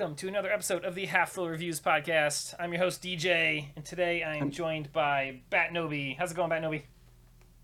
[0.00, 2.54] welcome to another episode of the Half Full Reviews podcast.
[2.58, 6.16] I'm your host DJ, and today I am joined by Bat Nobi.
[6.16, 6.84] How's it going, Bat Nobi?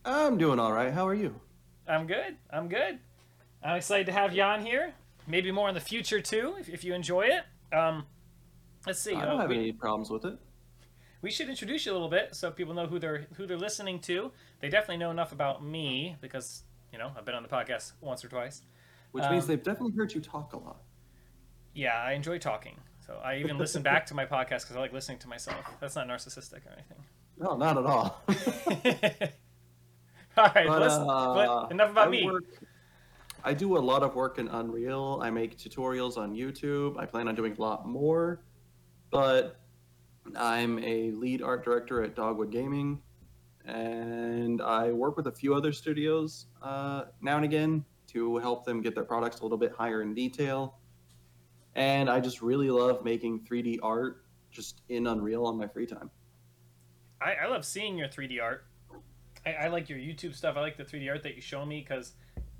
[0.04, 0.92] I'm doing all right.
[0.92, 1.40] How are you?
[1.88, 2.36] I'm good.
[2.50, 2.98] I'm good.
[3.62, 4.92] I'm excited to have you on here.
[5.26, 7.74] Maybe more in the future too, if, if you enjoy it.
[7.74, 8.04] Um,
[8.86, 9.14] let's see.
[9.14, 10.38] I don't uh, have we, any problems with it.
[11.22, 13.98] we should introduce you a little bit so people know who they're who they're listening
[14.00, 14.30] to.
[14.60, 18.22] They definitely know enough about me because you know I've been on the podcast once
[18.22, 18.60] or twice.
[19.12, 20.82] Which means Um, they've definitely heard you talk a lot.
[21.76, 22.80] Yeah, I enjoy talking.
[23.06, 25.62] So I even listen back to my podcast because I like listening to myself.
[25.78, 26.96] That's not narcissistic or anything.
[27.38, 28.22] No, not at all.
[30.38, 32.24] All right, But, uh, enough about I me.
[32.24, 32.44] Work,
[33.44, 35.20] I do a lot of work in Unreal.
[35.22, 36.98] I make tutorials on YouTube.
[36.98, 38.40] I plan on doing a lot more.
[39.10, 39.60] But
[40.34, 43.02] I'm a lead art director at Dogwood Gaming.
[43.66, 48.80] And I work with a few other studios uh, now and again to help them
[48.80, 50.78] get their products a little bit higher in detail.
[51.76, 56.10] And I just really love making 3D art just in Unreal on my free time.
[57.20, 58.64] I, I love seeing your 3D art.
[59.44, 60.56] I, I like your YouTube stuff.
[60.56, 62.12] I like the 3D art that you show me because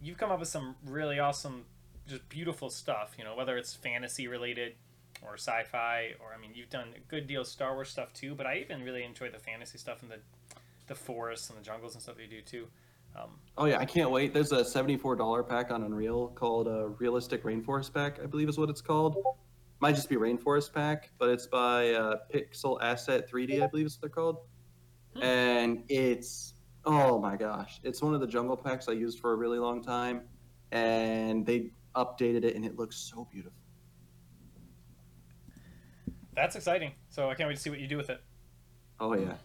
[0.03, 1.65] you've come up with some really awesome,
[2.07, 3.15] just beautiful stuff.
[3.19, 4.75] You know, whether it's fantasy related
[5.23, 8.35] or sci-fi, or I mean, you've done a good deal of Star Wars stuff too.
[8.35, 10.19] But I even really enjoy the fantasy stuff and the
[10.89, 12.69] the forests and the jungles and stuff you do too.
[13.17, 14.35] Um, Oh yeah, I can't wait.
[14.35, 18.59] There's a seventy-four dollar pack on Unreal called a Realistic Rainforest Pack, I believe is
[18.59, 19.17] what it's called.
[19.81, 23.95] Might just be Rainforest Pack, but it's by uh, Pixel Asset 3D, I believe is
[23.95, 24.39] what they're called.
[25.15, 25.23] Hmm.
[25.23, 29.37] And it's oh my gosh, it's one of the jungle packs I used for a
[29.37, 30.23] really long time,
[30.73, 33.59] and they updated it, and it looks so beautiful.
[36.35, 36.93] that's exciting.
[37.09, 38.21] So I can't wait to see what you do with it.
[39.01, 39.37] Oh yeah,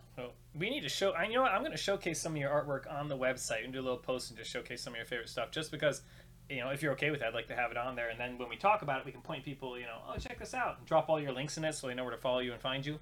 [0.54, 1.12] we need to show.
[1.12, 3.64] I you know what I'm going to showcase some of your artwork on the website
[3.64, 5.52] and do a little post and just showcase some of your favorite stuff.
[5.52, 6.02] Just because,
[6.50, 8.10] you know, if you're okay with that, I'd like to have it on there.
[8.10, 10.40] And then when we talk about it, we can point people, you know, oh check
[10.40, 12.40] this out, and drop all your links in it so they know where to follow
[12.40, 13.00] you and find you,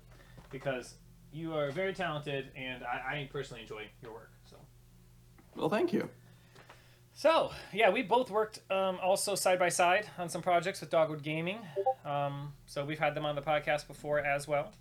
[0.51, 0.95] because
[1.31, 4.31] you are very talented and I, I personally enjoy your work.
[4.45, 4.57] So.
[5.55, 6.09] well thank you.
[7.13, 11.21] So yeah, we both worked um, also side by side on some projects with Dogwood
[11.21, 11.59] Gaming.
[12.05, 14.71] Um, so we've had them on the podcast before as well.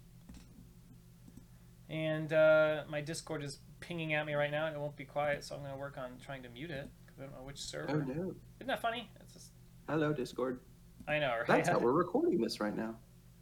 [1.89, 5.45] And uh, my Discord is pinging at me right now, and it won't be quiet,
[5.45, 7.59] so I'm going to work on trying to mute it because I don't know which
[7.59, 8.05] server.
[8.07, 9.11] Oh no, Isn't that funny?
[9.21, 9.47] It's just,
[9.89, 10.61] hello Discord.
[11.07, 11.47] I know, right?
[11.47, 12.97] That's how we're recording this right now.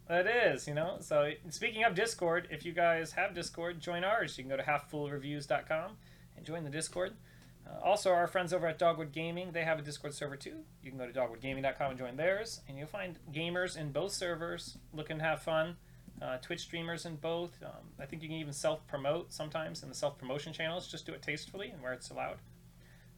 [0.09, 0.99] It is, you know.
[1.01, 4.39] So speaking of Discord, if you guys have Discord, join ours.
[4.39, 5.97] You can go to halffullreviews.com
[6.37, 7.15] and join the Discord.
[7.67, 10.59] Uh, also, our friends over at Dogwood Gaming, they have a Discord server too.
[10.81, 14.79] You can go to dogwoodgaming.com and join theirs, and you'll find gamers in both servers
[14.93, 15.77] looking to have fun.
[16.23, 17.53] Uh, Twitch streamers in both.
[17.63, 20.89] Um, I think you can even self promote sometimes in the self promotion channels.
[20.89, 22.39] Just do it tastefully and where it's allowed.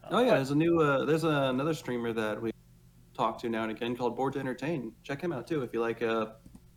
[0.02, 2.50] Uh, Oh yeah, but- there's a new uh, there's a, another streamer that we
[3.14, 4.92] talk to now and again called Board to Entertain.
[5.02, 6.26] Check him out too if you like uh,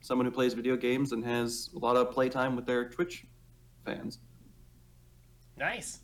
[0.01, 3.25] someone who plays video games and has a lot of playtime with their Twitch
[3.85, 4.19] fans.
[5.57, 5.99] Nice.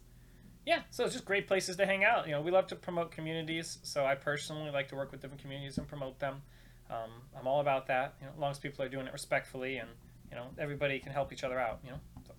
[0.66, 2.26] Yeah, so it's just great places to hang out.
[2.28, 5.42] You know, we love to promote communities, so I personally like to work with different
[5.42, 6.42] communities and promote them.
[6.90, 9.78] Um, I'm all about that, you know, as long as people are doing it respectfully
[9.78, 9.90] and
[10.30, 11.80] you know everybody can help each other out.
[11.84, 12.00] You know.
[12.26, 12.34] So.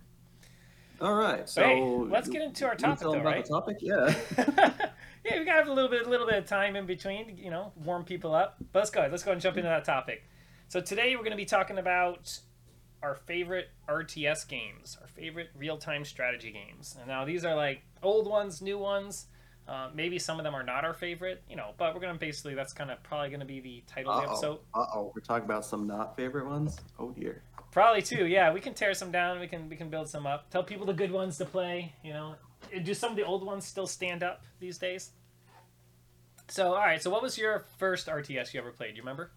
[1.01, 3.45] All right, so hey, let's get into our topic, though, right?
[3.45, 4.13] topic, yeah.
[4.37, 7.49] yeah, we gotta have a little bit, a little bit of time in between, you
[7.49, 8.57] know, warm people up.
[8.71, 8.99] But let's go.
[8.99, 9.11] Ahead.
[9.11, 10.23] Let's go and jump into that topic.
[10.67, 12.39] So today we're going to be talking about
[13.01, 16.95] our favorite RTS games, our favorite real-time strategy games.
[16.99, 19.27] And now these are like old ones, new ones.
[19.67, 21.71] Uh, maybe some of them are not our favorite, you know.
[21.77, 24.23] But we're going to basically that's kind of probably going to be the title of
[24.23, 24.59] the episode.
[24.73, 26.77] Uh oh, we're talking about some not favorite ones.
[26.97, 27.43] Oh dear.
[27.71, 28.25] Probably too.
[28.25, 29.39] Yeah, we can tear some down.
[29.39, 30.49] We can we can build some up.
[30.49, 31.93] Tell people the good ones to play.
[32.03, 32.35] You know,
[32.83, 35.11] do some of the old ones still stand up these days?
[36.47, 37.01] So all right.
[37.01, 38.91] So what was your first RTS you ever played?
[38.91, 39.31] Do you remember?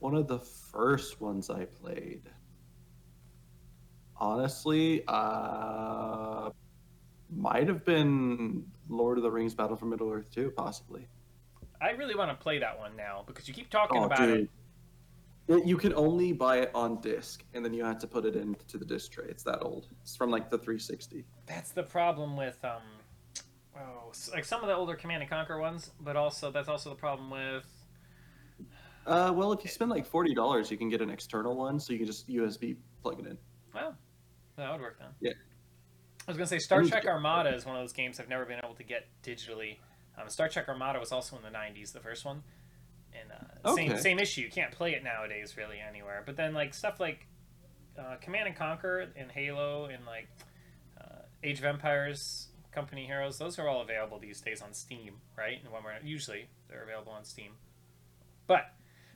[0.00, 2.22] One of the first ones I played.
[4.18, 6.50] Honestly, uh,
[7.30, 11.06] might have been Lord of the Rings: Battle for Middle Earth 2, possibly.
[11.80, 14.40] I really want to play that one now because you keep talking Oh, about dude.
[14.40, 14.50] it.
[15.48, 18.34] Well, You can only buy it on disc, and then you have to put it
[18.36, 19.26] into the disc tray.
[19.28, 19.88] It's that old.
[20.02, 21.24] It's from like the 360.
[21.46, 22.82] That's the problem with um,
[23.78, 26.96] oh, like some of the older Command and Conquer ones, but also that's also the
[26.96, 27.64] problem with
[29.06, 31.92] Uh, well, if you spend like forty dollars, you can get an external one, so
[31.92, 33.38] you can just USB plug it in.
[33.72, 33.96] well,
[34.56, 35.08] that would work then.
[35.20, 35.32] Yeah.
[36.26, 37.06] I was gonna say Star Trek.
[37.06, 39.76] Armada is one of those games I've never been able to get digitally.
[40.20, 42.42] Um, Star Trek Armada was also in the '90s, the first one,
[43.20, 44.00] and uh, same Okay.
[44.00, 44.42] same issue.
[44.42, 46.22] You can't play it nowadays really anywhere.
[46.24, 47.26] But then like stuff like
[47.98, 50.28] uh, Command and Conquer and Halo and like
[51.00, 55.58] uh, Age of Empires, Company Heroes, those are all available these days on Steam, right?
[55.62, 57.52] And when we're usually they're available on Steam.
[58.46, 58.70] But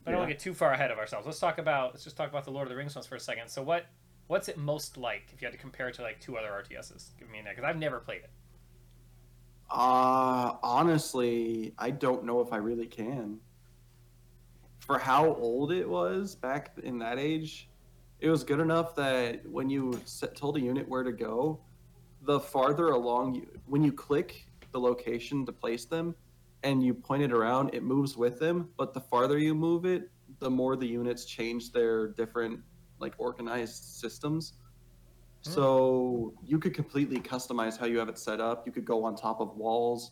[0.04, 1.26] But I don't want to get too far ahead of ourselves.
[1.26, 3.20] Let's talk about let's just talk about the Lord of the Rings ones for a
[3.20, 3.48] second.
[3.48, 3.86] So what
[4.26, 7.10] what's it most like if you had to compare it to like two other RTSs?
[7.18, 8.30] Give me a because I've never played it.
[9.70, 13.40] Uh honestly, I don't know if I really can.
[14.90, 17.68] For how old it was back in that age,
[18.18, 21.60] it was good enough that when you set, told a unit where to go,
[22.22, 26.16] the farther along you, when you click the location to place them
[26.64, 28.68] and you point it around, it moves with them.
[28.76, 30.10] But the farther you move it,
[30.40, 32.58] the more the units change their different
[32.98, 34.54] like organized systems.
[35.44, 35.52] Hmm.
[35.52, 38.66] So you could completely customize how you have it set up.
[38.66, 40.10] You could go on top of walls.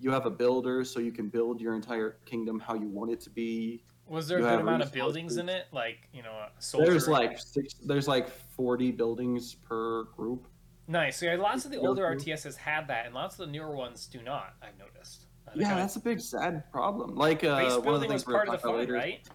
[0.00, 3.20] You have a builder, so you can build your entire kingdom how you want it
[3.20, 3.84] to be.
[4.08, 5.66] Was there a good amount of buildings in it?
[5.72, 6.46] Like you know.
[6.72, 10.46] There's like six, there's like forty buildings per group.
[10.86, 11.18] nice.
[11.18, 12.02] So yeah, lots of the older.
[12.02, 14.54] RTSs had that, and lots of the newer ones do not.
[14.62, 15.26] I've noticed.
[15.48, 17.14] Uh, Yeah, that's a big sad problem.
[17.14, 18.92] Like uh, base one of the things we're part of the fun, later.
[18.94, 19.26] right?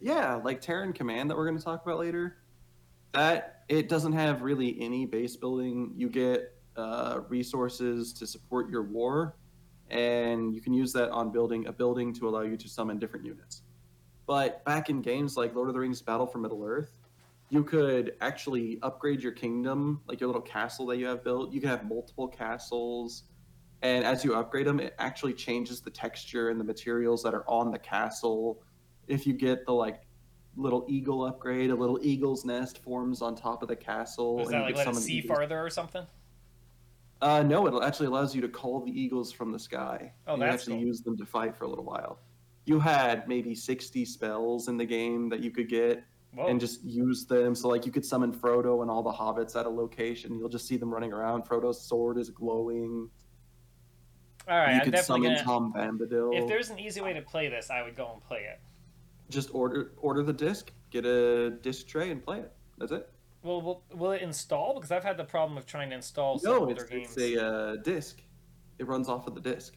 [0.00, 2.36] Yeah, like Terran Command that we're going to talk about later.
[3.12, 5.92] That it doesn't have really any base building.
[5.96, 9.36] You get uh, resources to support your war,
[9.88, 13.24] and you can use that on building a building to allow you to summon different
[13.24, 13.62] units.
[14.26, 16.98] But back in games like Lord of the Rings Battle for Middle Earth,
[17.50, 21.52] you could actually upgrade your kingdom, like your little castle that you have built.
[21.52, 23.24] You can have multiple castles,
[23.82, 27.44] and as you upgrade them, it actually changes the texture and the materials that are
[27.48, 28.62] on the castle.
[29.08, 30.00] If you get the like
[30.56, 34.40] little eagle upgrade, a little eagle's nest forms on top of the castle.
[34.40, 35.36] And that you like let it see eagles.
[35.36, 36.06] farther or something?
[37.20, 40.12] Uh, no, it actually allows you to call the eagles from the sky.
[40.26, 40.86] Oh, and you that's actually cool.
[40.86, 42.20] use them to fight for a little while.
[42.66, 46.02] You had maybe 60 spells in the game that you could get
[46.32, 46.46] Whoa.
[46.46, 47.54] and just use them.
[47.54, 50.34] So, like, you could summon Frodo and all the hobbits at a location.
[50.38, 51.44] You'll just see them running around.
[51.44, 53.10] Frodo's sword is glowing.
[54.48, 55.44] All right, you I'm could definitely summon gonna.
[55.44, 56.38] Tom Bombadil.
[56.42, 58.60] If there's an easy way to play this, I would go and play it.
[59.30, 62.52] Just order order the disc, get a disc tray, and play it.
[62.76, 63.08] That's it.
[63.42, 64.74] Well, will, will it install?
[64.74, 67.16] Because I've had the problem of trying to install some No, older it's, games.
[67.16, 68.20] it's a uh, disc.
[68.78, 69.76] It runs off of the disc.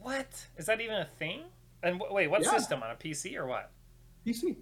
[0.00, 1.42] What is that even a thing?
[1.82, 2.50] And w- wait, what Yeah.
[2.50, 3.70] system on a PC or what?
[4.26, 4.56] PC.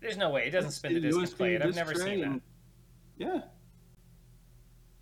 [0.00, 1.62] There's no way it doesn't It's spin the disc and play it.
[1.62, 2.26] I've never seen that.
[2.26, 2.40] and-
[3.16, 3.40] Yeah.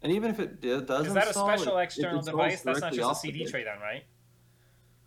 [0.02, 2.62] And even if it does Is that a special it- external device?
[2.62, 4.04] That's not just a CD tray, then, right?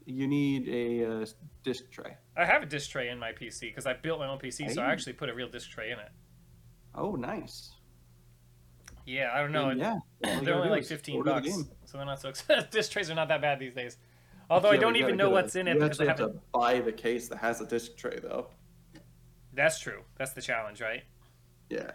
[0.06, 1.25] You need a uh,
[1.63, 2.18] disc tray.
[2.36, 4.81] I have a disc tray in my PC because I built my own PC, so
[4.81, 6.10] I actually put a real disc tray in it.
[6.95, 7.72] Oh, nice.
[9.06, 9.69] Yeah, I don't know.
[9.72, 10.00] Yeah.
[10.44, 12.69] they're only like 15 order the bucks, so they're not so expensive.
[12.72, 13.98] disc trays are not that bad these days.
[14.50, 16.34] Although I don't even know get a- what's in it You because I actually have
[16.34, 18.48] to buy the case that has a disc tray, though.
[19.54, 20.01] That's true.
[20.18, 21.04] That's the challenge, right?
[21.69, 21.92] Yeah.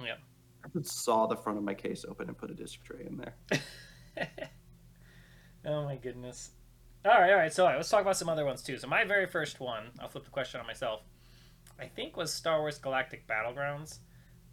[0.00, 0.16] Yeah.
[0.64, 3.16] I could saw the front of my case open and put a disc tray in
[3.16, 3.58] there.
[5.64, 6.50] oh my goodness.
[7.04, 7.52] All right, all right.
[7.52, 8.76] So all right, let's talk about some other ones too.
[8.78, 11.02] So my very first one, I'll flip the question on myself.
[11.78, 13.98] I think was Star Wars Galactic Battlegrounds,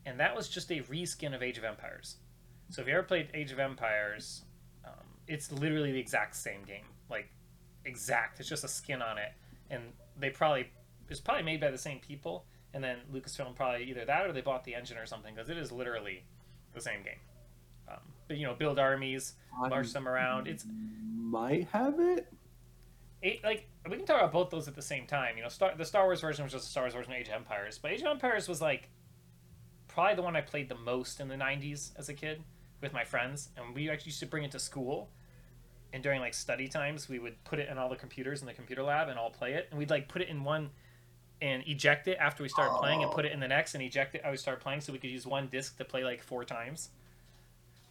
[0.06, 2.18] and that was just a reskin of Age of Empires.
[2.70, 4.44] So if you ever played Age of Empires,
[5.28, 7.30] it's literally the exact same game, like
[7.86, 8.40] exact.
[8.40, 9.32] It's just a skin on it,
[9.70, 9.84] and
[10.18, 10.68] they probably
[11.10, 14.42] it's probably made by the same people, and then Lucasfilm probably either that or they
[14.42, 16.24] bought the engine or something because it is literally
[16.74, 17.20] the same game.
[17.90, 19.34] Um, but you know, build armies,
[19.70, 20.48] march them around.
[20.48, 20.66] It's
[21.16, 22.32] Might have it.
[23.22, 25.36] eight, like we can talk about both those at the same time.
[25.38, 27.28] You know, Star, the Star Wars version was just a Star Wars version of Age
[27.28, 28.90] of Empires, but Age of Empires was like
[29.88, 32.42] probably the one I played the most in the '90s as a kid
[32.84, 35.10] with my friends, and we actually used to bring it to school.
[35.94, 38.54] And during like study times, we would put it in all the computers in the
[38.54, 40.70] computer lab and all play it, and we'd like put it in one
[41.42, 44.14] and eject it after we started playing, and put it in the next and eject
[44.16, 44.22] it.
[44.24, 46.90] I would start playing, so we could use one disc to play like four times.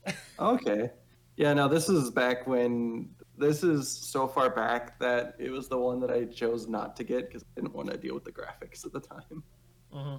[0.39, 0.91] Okay.
[1.37, 3.09] Yeah, no, this is back when
[3.39, 7.05] this is so far back that it was the one that I chose not to
[7.05, 9.43] get because I didn't want to deal with the graphics at the time.
[9.95, 10.17] Mm-hmm.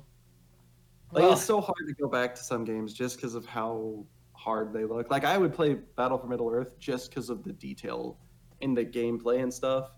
[1.12, 4.04] Like it's so hard to go back to some games just because of how
[4.44, 5.10] hard they look.
[5.10, 8.18] Like I would play Battle for Middle Earth just because of the detail
[8.62, 9.92] in the gameplay and stuff.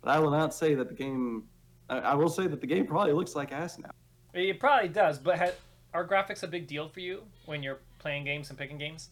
[0.00, 1.44] But I will not say that the game.
[1.88, 3.90] I, I will say that the game probably looks like ass now.
[4.32, 5.52] It probably does, but ha-
[5.92, 9.10] are graphics a big deal for you when you're playing games and picking games?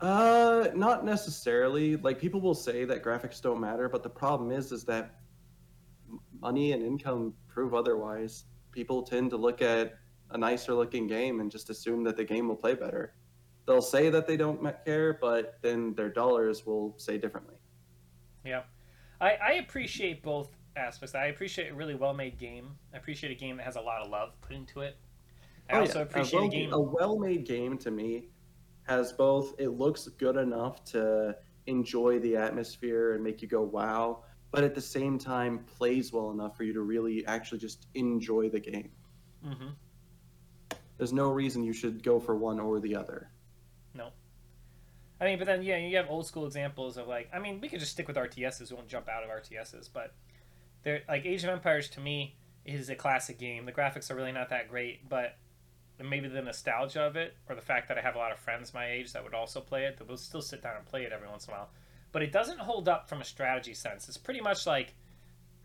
[0.00, 1.96] Uh, not necessarily.
[1.96, 5.14] Like people will say that graphics don't matter, but the problem is, is that
[6.40, 8.44] money and income prove otherwise.
[8.70, 9.94] People tend to look at
[10.30, 13.14] a nicer looking game and just assume that the game will play better.
[13.66, 17.54] They'll say that they don't care, but then their dollars will say differently.
[18.44, 18.62] Yeah,
[19.20, 21.14] I, I appreciate both aspects.
[21.14, 22.68] I appreciate a really well made game.
[22.92, 24.96] I appreciate a game that has a lot of love put into it.
[25.70, 26.04] I Oh, also yeah.
[26.04, 26.72] appreciate a, well, a game.
[26.72, 28.28] A well-made game to me
[28.82, 29.54] has both.
[29.58, 31.34] It looks good enough to
[31.66, 36.30] enjoy the atmosphere and make you go wow, but at the same time plays well
[36.32, 38.90] enough for you to really actually just enjoy the game.
[39.46, 39.68] Mm-hmm.
[40.98, 43.30] There's no reason you should go for one or the other.
[43.94, 44.10] No.
[45.20, 47.68] I mean, but then yeah, you have old school examples of like I mean, we
[47.68, 48.70] could just stick with RTSs.
[48.70, 50.14] We won't jump out of RTSs, but
[50.82, 53.66] they're like Age of Empires to me is a classic game.
[53.66, 55.36] The graphics are really not that great, but
[56.02, 58.74] maybe the nostalgia of it or the fact that I have a lot of friends
[58.74, 61.12] my age that would also play it that will still sit down and play it
[61.12, 61.70] every once in a while.
[62.10, 64.08] But it doesn't hold up from a strategy sense.
[64.08, 64.94] It's pretty much like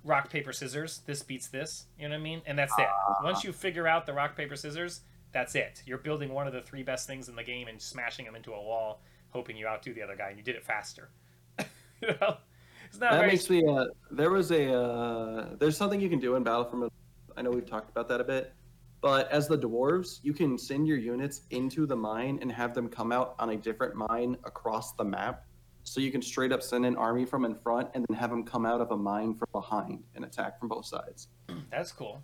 [0.03, 1.01] rock paper scissors.
[1.05, 1.85] This beats this.
[1.97, 2.41] You know what I mean?
[2.45, 2.87] And that's it.
[3.23, 5.83] Once you figure out the rock paper scissors, that's it.
[5.85, 8.53] You're building one of the three best things in the game and smashing them into
[8.53, 11.09] a wall, hoping you outdo the other guy, and you did it faster.
[11.59, 12.37] you know,
[12.85, 13.65] it's not that makes me.
[13.65, 14.73] Uh, there was a.
[14.73, 16.93] Uh, there's something you can do in Battle Battlefront.
[17.37, 18.53] I know we've talked about that a bit,
[19.01, 22.89] but as the dwarves, you can send your units into the mine and have them
[22.89, 25.45] come out on a different mine across the map.
[25.83, 28.43] So you can straight up send an army from in front and then have them
[28.43, 31.29] come out of a mine from behind and attack from both sides.
[31.71, 32.21] That's cool.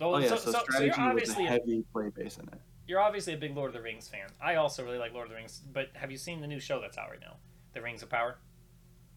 [0.00, 2.60] Oh, oh yeah, so, so, so you're obviously a heavy a, play base in it.
[2.86, 4.26] You're obviously a big Lord of the Rings fan.
[4.42, 6.80] I also really like Lord of the Rings, but have you seen the new show
[6.80, 7.36] that's out right now,
[7.72, 8.36] The Rings of Power?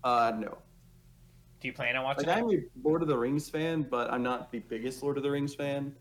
[0.03, 0.57] Uh, no.
[1.59, 2.27] Do you plan on watching?
[2.27, 5.23] Like, I'm a Lord of the Rings fan, but I'm not the biggest Lord of
[5.23, 5.93] the Rings fan.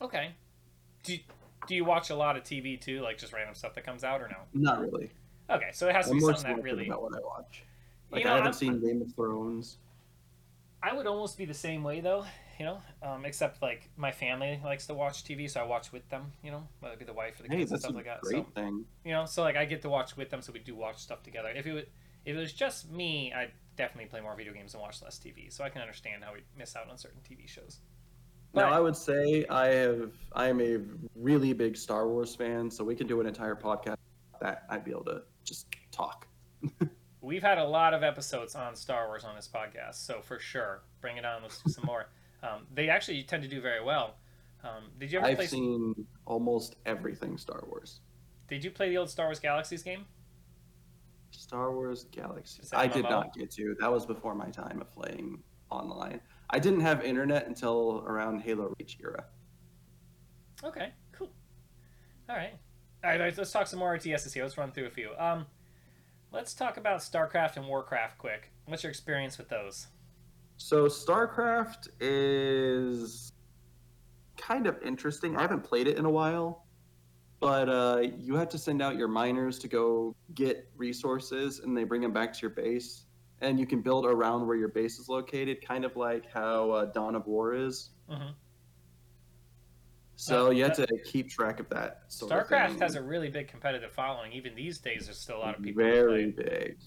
[0.00, 0.32] Okay.
[1.02, 1.20] Do you,
[1.68, 4.22] do you watch a lot of TV too, like just random stuff that comes out,
[4.22, 4.38] or no?
[4.54, 5.10] Not really.
[5.50, 6.86] Okay, so it has to I'm be something that really.
[6.86, 7.62] About what I watch.
[8.10, 9.76] Like you know, I haven't I'm, seen Game of Thrones.
[10.82, 12.24] I would almost be the same way though
[12.58, 12.80] you know.
[13.02, 16.32] Um, except like my family likes to watch TV, so I watch with them.
[16.42, 18.20] You know, whether it be the wife or the kids hey, and stuff like that.
[18.20, 18.84] Great so, thing.
[19.04, 21.22] You know, so like I get to watch with them, so we do watch stuff
[21.22, 21.48] together.
[21.54, 21.84] If it was,
[22.24, 25.52] if it was just me, I'd definitely play more video games and watch less TV.
[25.52, 27.80] So I can understand how we miss out on certain TV shows.
[28.52, 30.78] But, now I would say I have I am a
[31.16, 33.96] really big Star Wars fan, so we can do an entire podcast
[34.40, 36.26] that I'd be able to just talk.
[37.20, 40.82] We've had a lot of episodes on Star Wars on this podcast, so for sure,
[41.00, 41.42] bring it on.
[41.42, 42.08] Let's do some more.
[42.44, 44.16] Um, they actually tend to do very well.
[44.62, 45.26] Um, did you ever?
[45.26, 45.46] I've play...
[45.46, 48.00] seen almost everything Star Wars.
[48.48, 50.04] Did you play the old Star Wars Galaxies game?
[51.30, 52.72] Star Wars Galaxies.
[52.74, 53.74] I did not get to.
[53.80, 56.20] That was before my time of playing online.
[56.50, 59.24] I didn't have internet until around Halo Reach era.
[60.62, 61.30] Okay, cool.
[62.28, 62.54] All right.
[63.02, 64.44] All right, let's talk some more RTSs here.
[64.44, 65.10] Let's run through a few.
[65.18, 65.46] Um,
[66.32, 68.50] let's talk about StarCraft and Warcraft quick.
[68.66, 69.88] What's your experience with those?
[70.56, 73.32] So StarCraft is
[74.36, 75.36] kind of interesting.
[75.36, 76.66] I haven't played it in a while,
[77.40, 81.84] but uh, you have to send out your miners to go get resources, and they
[81.84, 83.04] bring them back to your base,
[83.40, 86.84] and you can build around where your base is located, kind of like how uh,
[86.86, 87.90] Dawn of War is.
[88.10, 88.30] Mm-hmm.
[90.16, 92.08] So uh, you have to keep track of that.
[92.08, 94.32] StarCraft has a really big competitive following.
[94.32, 95.82] Even these days, there's still a lot of people.
[95.82, 96.78] Very big.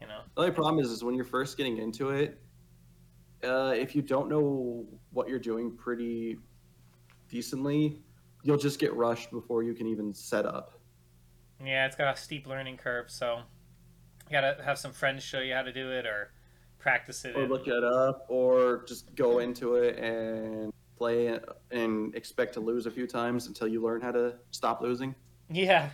[0.00, 0.22] You know.
[0.34, 2.40] The only problem is, is when you're first getting into it,
[3.44, 6.38] uh, if you don't know what you're doing pretty
[7.28, 8.00] decently,
[8.42, 10.78] you'll just get rushed before you can even set up.
[11.64, 13.40] Yeah, it's got a steep learning curve, so
[14.28, 16.32] you gotta have some friends show you how to do it or
[16.78, 17.36] practice it.
[17.36, 17.48] Or in.
[17.48, 21.38] look it up, or just go into it and play
[21.70, 25.14] and expect to lose a few times until you learn how to stop losing.
[25.50, 25.90] Yeah,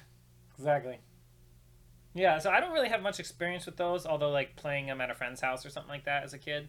[0.56, 0.98] exactly.
[2.14, 5.10] Yeah, so I don't really have much experience with those, although like playing them at
[5.10, 6.68] a friend's house or something like that as a kid.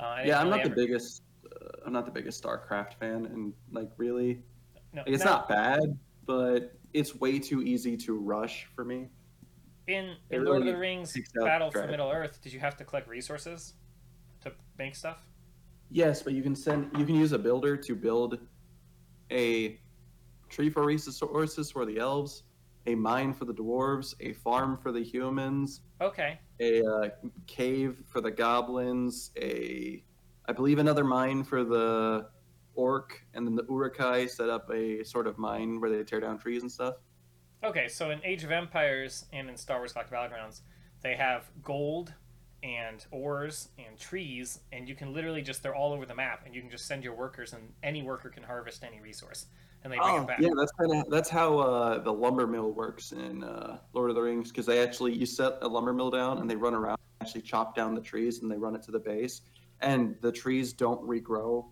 [0.00, 0.68] Uh, yeah, I'm really not ever...
[0.70, 1.22] the biggest.
[1.44, 4.42] Uh, I'm not the biggest StarCraft fan, and like really,
[4.92, 5.32] no, like, it's no.
[5.32, 9.08] not bad, but it's way too easy to rush for me.
[9.86, 13.08] In, in Lord of the Rings Battle for Middle Earth, did you have to collect
[13.08, 13.74] resources
[14.42, 15.18] to make stuff?
[15.90, 18.38] Yes, but you can send you can use a builder to build
[19.30, 19.80] a
[20.48, 22.44] tree for resources for the elves,
[22.86, 25.80] a mine for the dwarves, a farm for the humans.
[26.00, 26.38] Okay.
[26.60, 27.08] A uh,
[27.46, 30.02] cave for the goblins, a
[30.46, 32.28] I believe another mine for the
[32.74, 36.38] orc, and then the Uruk-hai set up a sort of mine where they tear down
[36.38, 36.94] trees and stuff.
[37.62, 40.62] Okay, so in Age of Empires and in Star Wars Galactic Battlegrounds,
[41.02, 42.14] they have gold
[42.62, 46.54] and ores and trees, and you can literally just they're all over the map, and
[46.54, 49.46] you can just send your workers, and any worker can harvest any resource
[49.82, 50.40] and they bring oh, it back.
[50.40, 54.16] Yeah, that's kind of that's how uh, the lumber mill works in uh, Lord of
[54.16, 56.98] the Rings because they actually you set a lumber mill down and they run around,
[57.20, 59.42] actually chop down the trees and they run it to the base,
[59.80, 61.66] and the trees don't regrow.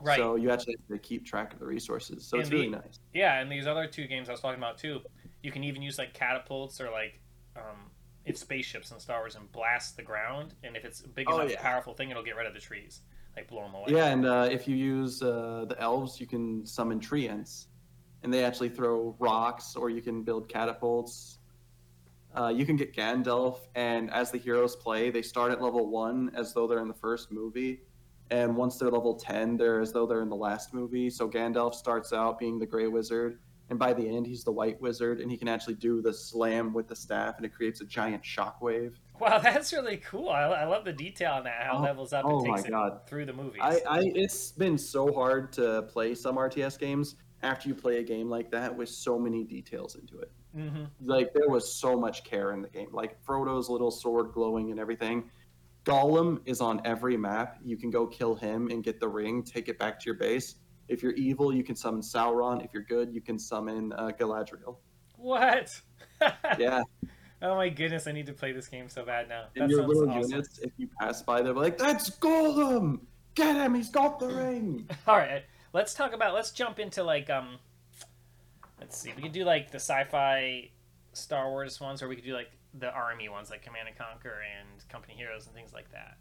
[0.00, 0.18] Right.
[0.18, 2.24] So you actually have to keep track of the resources.
[2.26, 2.98] So and it's the, really nice.
[3.12, 5.00] Yeah, and these other two games I was talking about too,
[5.42, 7.20] you can even use like catapults or like
[7.56, 7.90] um,
[8.24, 11.40] it's spaceships in Star Wars and blast the ground, and if it's a big oh,
[11.40, 11.60] enough yeah.
[11.60, 13.00] powerful thing, it'll get rid of the trees
[13.36, 13.86] like blow them away.
[13.88, 17.66] Yeah, and uh, if you use uh, the elves, you can summon tree treants,
[18.22, 21.38] and they actually throw rocks, or you can build catapults.
[22.34, 26.30] uh, you can get Gandalf, and as the heroes play, they start at level one
[26.34, 27.82] as though they're in the first movie,
[28.30, 31.10] and once they're level ten, they're as though they're in the last movie.
[31.10, 34.80] So Gandalf starts out being the Gray Wizard, and by the end, he's the White
[34.80, 37.84] Wizard, and he can actually do the slam with the staff, and it creates a
[37.84, 38.94] giant shockwave.
[39.20, 40.28] Wow, that's really cool.
[40.30, 41.62] I, I love the detail on that.
[41.62, 43.00] How Oh, levels up oh and my takes it God.
[43.06, 43.60] through the movies.
[43.62, 48.02] I, I it's been so hard to play some RTS games after you play a
[48.02, 50.30] game like that with so many details into it.
[50.54, 52.88] hmm Like there was so much care in the game.
[52.92, 55.30] Like Frodo's little sword glowing and everything.
[55.84, 57.58] Gollum is on every map.
[57.64, 60.56] You can go kill him and get the ring, take it back to your base.
[60.88, 62.64] If you're evil, you can summon Sauron.
[62.64, 64.76] If you're good, you can summon uh, Galadriel.
[65.16, 65.80] What?
[66.58, 66.82] Yeah,
[67.42, 69.44] oh my goodness, I need to play this game so bad now.
[69.54, 70.30] and That your little awesome.
[70.30, 73.00] units, if you pass by, they're like, "That's Gollum!
[73.34, 73.74] Get him!
[73.74, 76.34] He's got the ring!" All right, let's talk about.
[76.34, 77.58] Let's jump into like um.
[78.80, 79.12] Let's see.
[79.14, 80.70] We could do like the sci-fi,
[81.12, 84.42] Star Wars ones, or we could do like the army ones, like Command and Conquer
[84.58, 86.16] and Company Heroes and things like that.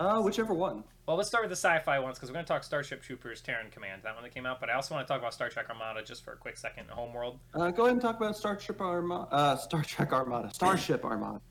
[0.00, 0.82] Uh, whichever one.
[1.06, 3.70] Well, let's start with the sci-fi ones because we're going to talk Starship Troopers, Terran
[3.70, 4.58] Command, that one that came out.
[4.58, 6.88] But I also want to talk about Star Trek Armada just for a quick second.
[6.88, 7.38] Homeworld.
[7.52, 9.28] Uh, go ahead and talk about Star Trek Armada.
[9.30, 10.52] Uh, Star Trek Armada.
[10.54, 11.42] Starship Armada.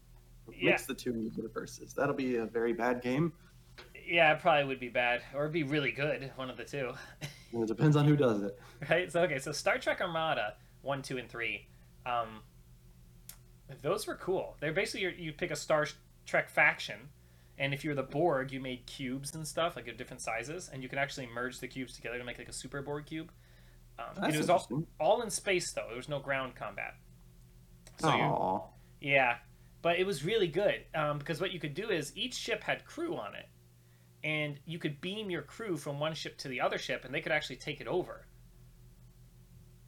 [0.57, 0.71] Yeah.
[0.71, 1.93] Mix the two universes.
[1.93, 3.31] That'll be a very bad game.
[4.03, 6.31] Yeah, it probably would be bad, or it'd be really good.
[6.35, 6.93] One of the two.
[7.51, 8.59] It depends on who does it.
[8.91, 9.11] right?
[9.11, 10.53] So okay, so Star Trek Armada
[10.83, 11.65] one, two, and three.
[12.05, 12.41] Um,
[13.81, 14.55] those were cool.
[14.59, 15.87] They're basically you pick a Star
[16.27, 17.09] Trek faction,
[17.59, 20.81] and if you're the Borg, you made cubes and stuff like of different sizes, and
[20.81, 23.31] you can actually merge the cubes together to make like a super Borg cube.
[23.99, 25.85] Um, That's it was all, all in space though.
[25.87, 26.95] There was no ground combat.
[27.99, 28.15] So
[29.01, 29.35] you, yeah,
[29.81, 32.85] but it was really good um, because what you could do is each ship had
[32.85, 33.49] crew on it,
[34.23, 37.19] and you could beam your crew from one ship to the other ship, and they
[37.19, 38.25] could actually take it over.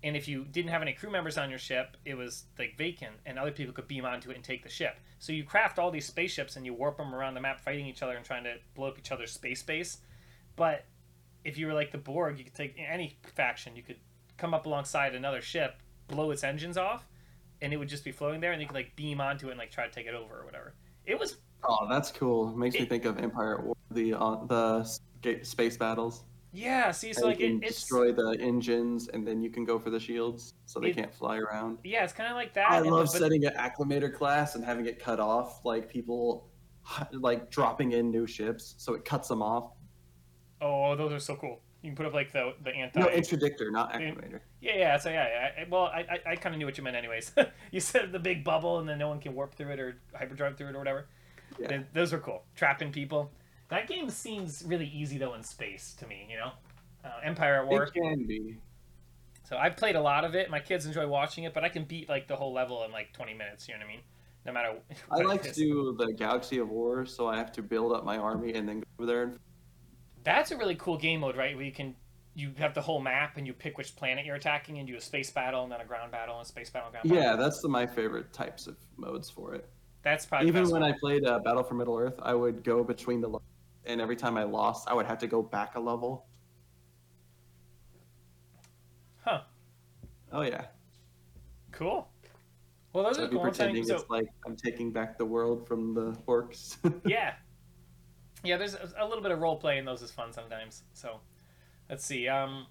[0.03, 3.15] And if you didn't have any crew members on your ship, it was like vacant,
[3.25, 4.99] and other people could beam onto it and take the ship.
[5.19, 8.01] So you craft all these spaceships and you warp them around the map, fighting each
[8.01, 9.99] other and trying to blow up each other's space base.
[10.55, 10.85] But
[11.43, 13.99] if you were like the Borg, you could take any faction, you could
[14.37, 15.75] come up alongside another ship,
[16.07, 17.07] blow its engines off,
[17.61, 19.59] and it would just be floating there, and you could like beam onto it and
[19.59, 20.73] like try to take it over or whatever.
[21.05, 22.55] It was Oh, that's cool.
[22.55, 24.83] Makes me think of Empire War, the uh, the
[25.43, 26.23] space battles.
[26.53, 26.91] Yeah.
[26.91, 29.63] See, so And like you it, can it's destroy the engines, and then you can
[29.65, 31.77] go for the shields, so they It- can't fly around.
[31.83, 32.69] yeah, it's kind of like that.
[32.71, 36.49] I love but- setting an acclamator class and having it cut off, like people,
[37.13, 39.71] like dropping in new ships, so it cuts them off.
[40.61, 41.61] Oh, those are so cool.
[41.81, 42.99] You can put up like the the anti.
[42.99, 44.41] No, interdictor, not acclamator.
[44.61, 44.97] Yeah, yeah.
[44.97, 45.65] So yeah, yeah.
[45.69, 47.31] Well, I I, I kind of knew what you meant, anyways.
[47.71, 50.57] you said the big bubble, and then no one can warp through it or hyperdrive
[50.57, 51.07] through it or whatever.
[51.57, 51.67] Yeah.
[51.69, 52.43] Th- Those are cool.
[52.55, 53.31] Trapping people.
[53.71, 56.27] That game seems really easy though in space to me.
[56.29, 56.51] You know,
[57.05, 57.83] uh, Empire at War.
[57.83, 58.57] It can be.
[59.47, 60.49] So I've played a lot of it.
[60.49, 63.13] My kids enjoy watching it, but I can beat like the whole level in like
[63.13, 63.67] 20 minutes.
[63.67, 64.01] You know what I mean?
[64.45, 64.73] No matter.
[65.11, 68.17] I like to do the Galaxy of War, so I have to build up my
[68.17, 69.23] army and then go over there.
[69.23, 69.39] And...
[70.25, 71.55] That's a really cool game mode, right?
[71.55, 71.95] Where you can
[72.33, 75.01] you have the whole map and you pick which planet you're attacking and do a
[75.01, 77.23] space battle and then a ground battle and a space battle and ground battle.
[77.23, 79.69] Yeah, that's the, my favorite types of modes for it.
[80.01, 80.91] That's probably the Even when one.
[80.91, 83.39] I played uh, Battle for Middle Earth, I would go between the
[83.85, 86.25] and every time I lost, I would have to go back a level.
[89.23, 89.41] Huh.
[90.31, 90.65] Oh yeah,
[91.71, 92.07] Cool.
[92.93, 93.41] Well, those so are cool.
[93.41, 96.77] Pretending so it's like I'm taking back the world from the orcs.
[97.05, 97.33] yeah,
[98.43, 98.57] yeah.
[98.57, 100.83] There's a, little bit of role play in those is fun sometimes.
[100.93, 101.21] So,
[101.89, 102.27] let's see.
[102.27, 102.67] Um,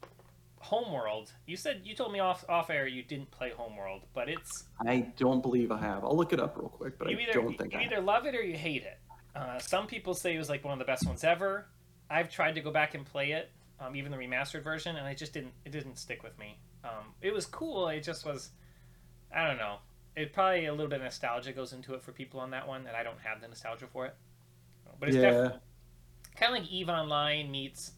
[0.59, 1.33] Homeworld.
[1.47, 5.13] You said you told me off off air you didn't play Homeworld, but it's I
[5.17, 6.05] don't believe I have.
[6.05, 7.93] I'll look it up real quick, but I either don't think you I have.
[7.93, 9.01] either love it or you hate it.
[9.35, 11.67] Uh, some people say it was like one of the best ones ever.
[12.09, 15.15] I've tried to go back and play it, um, even the remastered version, and I
[15.15, 15.53] just didn't.
[15.65, 16.59] It didn't stick with me.
[16.85, 17.89] Um, it was cool.
[17.89, 18.51] It just was.
[19.35, 19.77] I don't know.
[20.17, 22.87] It probably a little bit of nostalgia goes into it for people on that one,
[22.87, 24.15] and I don't have the nostalgia for it.
[24.99, 25.61] But it's yeah, definitely
[26.37, 27.93] kind of like Eve Online meets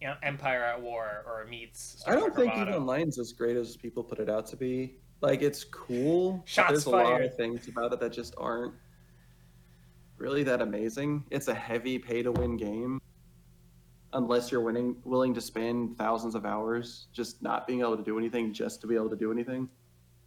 [0.00, 2.00] you know, Empire at War or meets.
[2.00, 2.70] Star I don't Trek think Armada.
[2.70, 4.96] Eve Online's as great as people put it out to be.
[5.20, 6.42] Like it's cool.
[6.46, 8.72] Shots there's a lot of things about it that just aren't
[10.20, 11.24] really that amazing.
[11.30, 13.00] It's a heavy pay to win game.
[14.12, 18.18] Unless you're winning willing to spend thousands of hours just not being able to do
[18.18, 19.68] anything just to be able to do anything.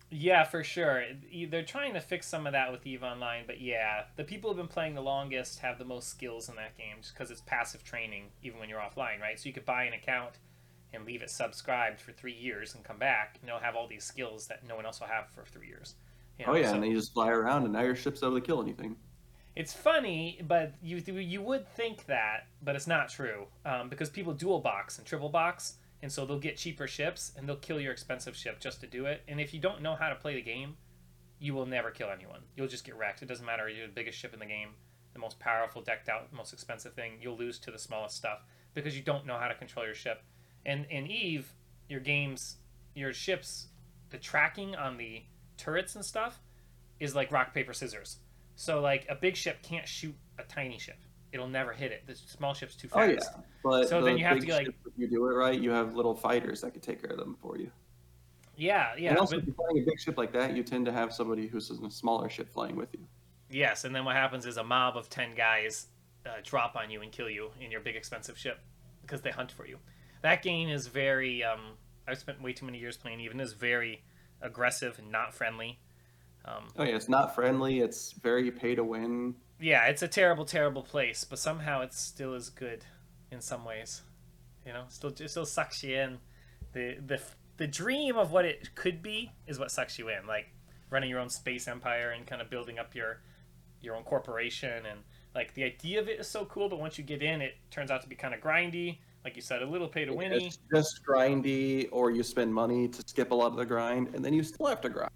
[0.10, 1.03] Yeah, for sure.
[1.49, 4.58] They're trying to fix some of that with Eve Online, but yeah, the people who've
[4.58, 7.84] been playing the longest have the most skills in that game just because it's passive
[7.84, 9.39] training, even when you're offline, right?
[9.39, 10.36] So you could buy an account
[10.93, 14.03] and leave it subscribed for three years and come back, and you'll have all these
[14.03, 15.95] skills that no one else will have for three years.
[16.38, 18.36] You oh yeah, so- and then you just fly around and now your ship's able
[18.36, 18.95] to kill anything.
[19.55, 24.33] It's funny, but you you would think that, but it's not true um, because people
[24.33, 27.91] dual box and triple box, and so they'll get cheaper ships and they'll kill your
[27.91, 29.21] expensive ship just to do it.
[29.27, 30.75] And if you don't know how to play the game,
[31.39, 32.41] you will never kill anyone.
[32.55, 33.21] You'll just get wrecked.
[33.21, 33.69] It doesn't matter.
[33.69, 34.69] You're the biggest ship in the game,
[35.13, 37.19] the most powerful, decked out, most expensive thing.
[37.21, 38.39] You'll lose to the smallest stuff
[38.73, 40.23] because you don't know how to control your ship.
[40.65, 41.53] And in Eve,
[41.89, 42.57] your games,
[42.95, 43.67] your ships,
[44.09, 45.23] the tracking on the
[45.57, 46.41] turrets and stuff
[46.99, 48.17] is like rock paper scissors.
[48.55, 50.97] So like a big ship can't shoot a tiny ship.
[51.31, 52.03] It'll never hit it.
[52.05, 52.99] The small ship's too fast.
[52.99, 55.59] Oh yeah, but So the then you have to, like- if you do it right,
[55.59, 57.71] you have little fighters that could take care of them for you.
[58.55, 59.09] Yeah, yeah.
[59.09, 61.11] and also, but- if you're flying a big ship like that, you tend to have
[61.11, 62.99] somebody who's in a smaller ship flying with you.
[63.49, 65.87] Yes, and then what happens is a mob of 10 guys
[66.25, 68.59] uh, drop on you and kill you in your big expensive ship
[69.01, 69.77] because they hunt for you.
[70.21, 71.43] That game is very.
[71.43, 73.39] Um, I've spent way too many years playing even.
[73.39, 74.03] is very
[74.41, 75.79] aggressive and not friendly.
[76.45, 77.79] Um, Oh yeah, it's not friendly.
[77.79, 79.36] It's very pay to win.
[79.60, 82.84] yeah, it's a terrible, terrible place, but somehow it still is good
[83.32, 84.01] in some ways.
[84.65, 86.17] You know, still it still sucks you in.
[86.73, 87.21] The the
[87.58, 90.25] the dream of what it could be is what sucks you in.
[90.27, 90.47] Like
[90.89, 93.21] running your own space empire and kind of building up your
[93.82, 94.99] your own corporation and
[95.36, 97.89] like the idea of it is so cool, but once you get in, it turns
[97.89, 98.99] out to be kind of grindy.
[99.23, 100.45] Like you said, a little pay to winny.
[100.45, 104.23] It's just grindy, or you spend money to skip a lot of the grind, and
[104.23, 105.12] then you still have to grind.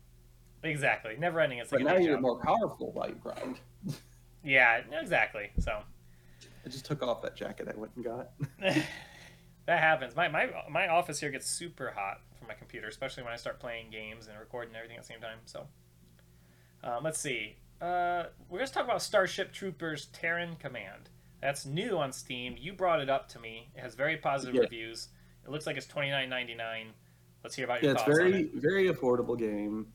[0.64, 1.60] Exactly, never ending.
[1.60, 2.22] It's But like a now you're job.
[2.22, 3.60] more powerful while you grind.
[4.44, 5.50] Yeah, exactly.
[5.60, 5.72] So
[6.66, 8.30] I just took off that jacket I went and got.
[8.60, 8.86] that
[9.80, 10.16] happens.
[10.16, 13.60] My, my my office here gets super hot for my computer, especially when I start
[13.60, 15.40] playing games and recording everything at the same time.
[15.46, 15.68] So,
[16.84, 17.58] um, let's see.
[17.82, 21.10] Uh, we're gonna talk about Starship Troopers Terran Command.
[21.42, 22.56] That's new on Steam.
[22.58, 23.70] You brought it up to me.
[23.76, 24.62] It has very positive Yeah.
[24.62, 25.10] reviews.
[25.46, 26.94] It looks like it's twenty nine ninety nine.
[27.44, 28.52] Let's hear about Yeah, your it's thoughts on very it.
[28.56, 29.88] very affordable game.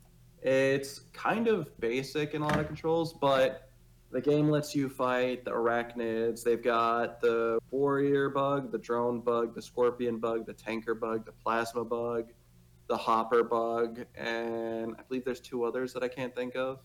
[0.42, 3.68] It's kind of basic in a lot of controls, but
[4.10, 6.42] the game lets you fight the arachnids.
[6.42, 11.32] They've got the warrior bug, the drone bug, the scorpion bug, the tanker bug, the
[11.32, 12.32] plasma bug,
[12.88, 16.80] the hopper bug, and I believe there's two others that I can't think of.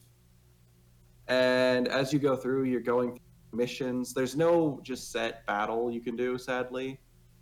[1.27, 4.13] And as you go through, you're going through missions.
[4.13, 6.99] There's no just set battle you can do, sadly,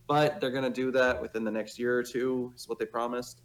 [0.08, 2.86] but they're going to do that within the next year or two, is what they
[2.86, 3.42] promised.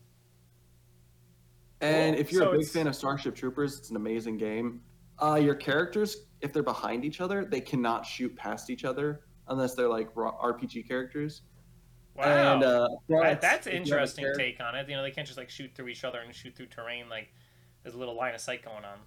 [1.80, 4.82] And if you're So a big it's- fan of Starship Troopers, it's an amazing game.
[5.18, 9.74] Uh, your characters, if they're behind each other, they cannot shoot past each other unless
[9.74, 11.42] they're like raw RPG characters.
[12.14, 14.88] Wow, And uh, that, that's if an you have a interesting char- take on it.
[14.88, 17.08] You know, they can't just like shoot through each other and shoot through terrain.
[17.08, 17.32] Like
[17.82, 18.98] there's a little line of sight going on.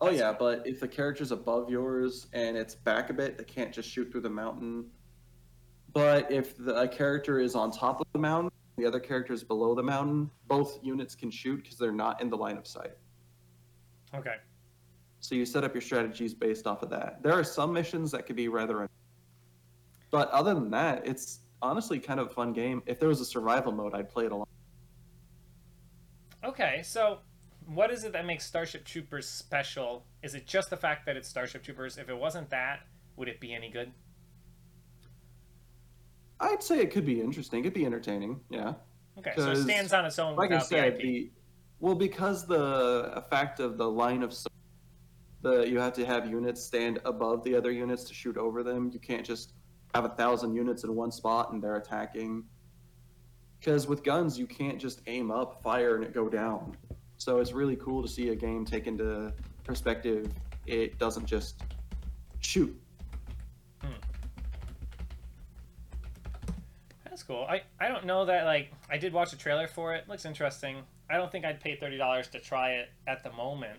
[0.00, 0.48] Oh That's yeah, cool.
[0.58, 4.10] but if the character's above yours and it's back a bit, they can't just shoot
[4.10, 4.86] through the mountain.
[5.92, 9.74] But if the a character is on top of the mountain, the other characters below
[9.74, 12.92] the mountain, both units can shoot because they're not in the line of sight.
[14.14, 14.36] Okay.
[15.20, 17.22] So you set up your strategies based off of that.
[17.22, 18.88] There are some missions that could be rather,
[20.10, 22.82] but other than that, it's honestly kind of a fun game.
[22.86, 24.48] If there was a survival mode, I'd play it a lot.
[26.44, 27.20] Okay, so
[27.66, 30.04] what is it that makes Starship Troopers special?
[30.22, 31.96] Is it just the fact that it's Starship Troopers?
[31.96, 32.80] If it wasn't that,
[33.16, 33.92] would it be any good?
[36.44, 37.60] I'd say it could be interesting.
[37.60, 38.40] It'd be entertaining.
[38.50, 38.74] Yeah.
[39.18, 41.30] Okay, so it stands on its own like I said, the the
[41.80, 44.52] well because the effect of the line of sight,
[45.42, 48.90] the you have to have units stand above the other units to shoot over them.
[48.92, 49.54] You can't just
[49.94, 52.44] have a thousand units in one spot and they're attacking.
[53.60, 56.76] Because with guns, you can't just aim up, fire, and it go down.
[57.16, 60.30] So it's really cool to see a game take into perspective.
[60.66, 61.62] It doesn't just
[62.40, 62.78] shoot.
[67.14, 67.46] That's cool.
[67.48, 70.08] I, I don't know that like I did watch a trailer for it.
[70.08, 70.78] Looks interesting.
[71.08, 73.78] I don't think I'd pay thirty dollars to try it at the moment.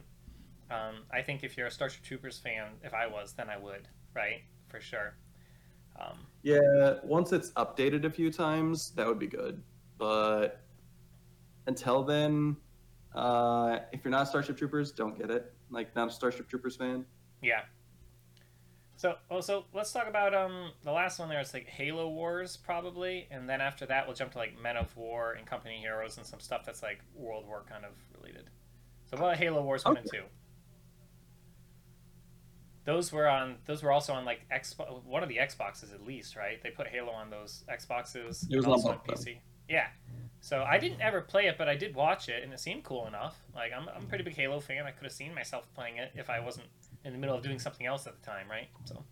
[0.71, 3.89] Um, I think if you're a Starship Troopers fan, if I was, then I would,
[4.13, 4.41] right?
[4.69, 5.15] For sure.
[5.99, 9.61] Um, Yeah, once it's updated a few times, that would be good.
[9.97, 10.61] But
[11.67, 12.55] until then,
[13.13, 15.53] uh, if you're not Starship Troopers, don't get it.
[15.69, 17.03] Like, not a Starship Troopers fan.
[17.41, 17.63] yeah.
[18.97, 21.39] So, oh, so let's talk about um the last one there.
[21.39, 24.95] It's like Halo Wars probably, and then after that we'll jump to like Men of
[24.95, 28.49] War and Company Heroes and some stuff that's like World War kind of related.
[29.09, 30.23] So, what about Halo Wars one and two?
[32.85, 33.57] Those were on.
[33.65, 35.03] Those were also on like Xbox.
[35.03, 36.61] One of the Xboxes at least, right?
[36.61, 38.49] They put Halo on those Xboxes.
[38.49, 39.37] It was also on PC.
[39.67, 39.87] Yeah.
[40.39, 43.07] So I didn't ever play it, but I did watch it, and it seemed cool
[43.07, 43.35] enough.
[43.55, 44.85] Like I'm, I'm a pretty big Halo fan.
[44.85, 46.67] I could have seen myself playing it if I wasn't
[47.05, 48.67] in the middle of doing something else at the time, right?
[48.83, 49.03] So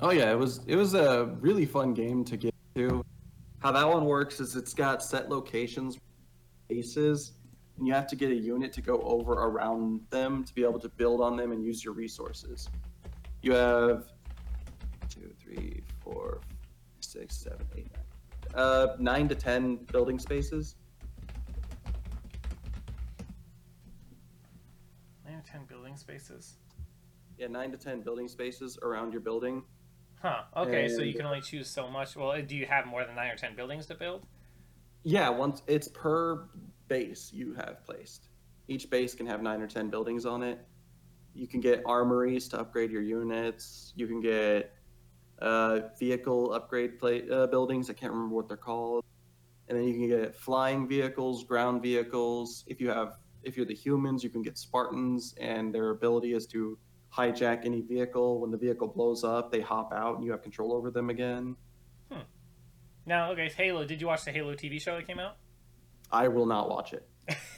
[0.00, 3.04] Oh yeah, it was it was a really fun game to get to.
[3.60, 5.98] How that one works is it's got set locations,
[6.68, 7.32] bases,
[7.78, 10.80] and you have to get a unit to go over around them to be able
[10.80, 12.68] to build on them and use your resources.
[13.42, 14.12] You have
[15.08, 16.40] two, three, four,
[17.00, 18.62] six, seven, eight, nine.
[18.62, 20.74] Uh, nine to ten building spaces.
[25.24, 26.56] Nine to ten building spaces.
[27.38, 29.64] Yeah, nine to ten building spaces around your building.
[30.22, 30.42] Huh.
[30.56, 32.16] Okay, so you can only choose so much.
[32.16, 34.26] Well, do you have more than nine or ten buildings to build?
[35.02, 36.48] Yeah, once it's per
[36.88, 38.28] base you have placed.
[38.68, 40.64] Each base can have nine or ten buildings on it.
[41.34, 43.92] You can get armories to upgrade your units.
[43.96, 44.72] You can get
[45.42, 47.90] uh, vehicle upgrade play, uh, buildings.
[47.90, 49.04] I can't remember what they're called.
[49.68, 52.64] And then you can get flying vehicles, ground vehicles.
[52.66, 56.46] If you have, if you're the humans, you can get Spartans, and their ability is
[56.48, 56.78] to
[57.16, 58.40] hijack any vehicle.
[58.40, 61.56] When the vehicle blows up, they hop out, and you have control over them again.
[62.10, 62.20] Hmm.
[63.06, 63.84] Now, okay, Halo.
[63.84, 65.36] Did you watch the Halo TV show that came out?
[66.10, 67.08] I will not watch it.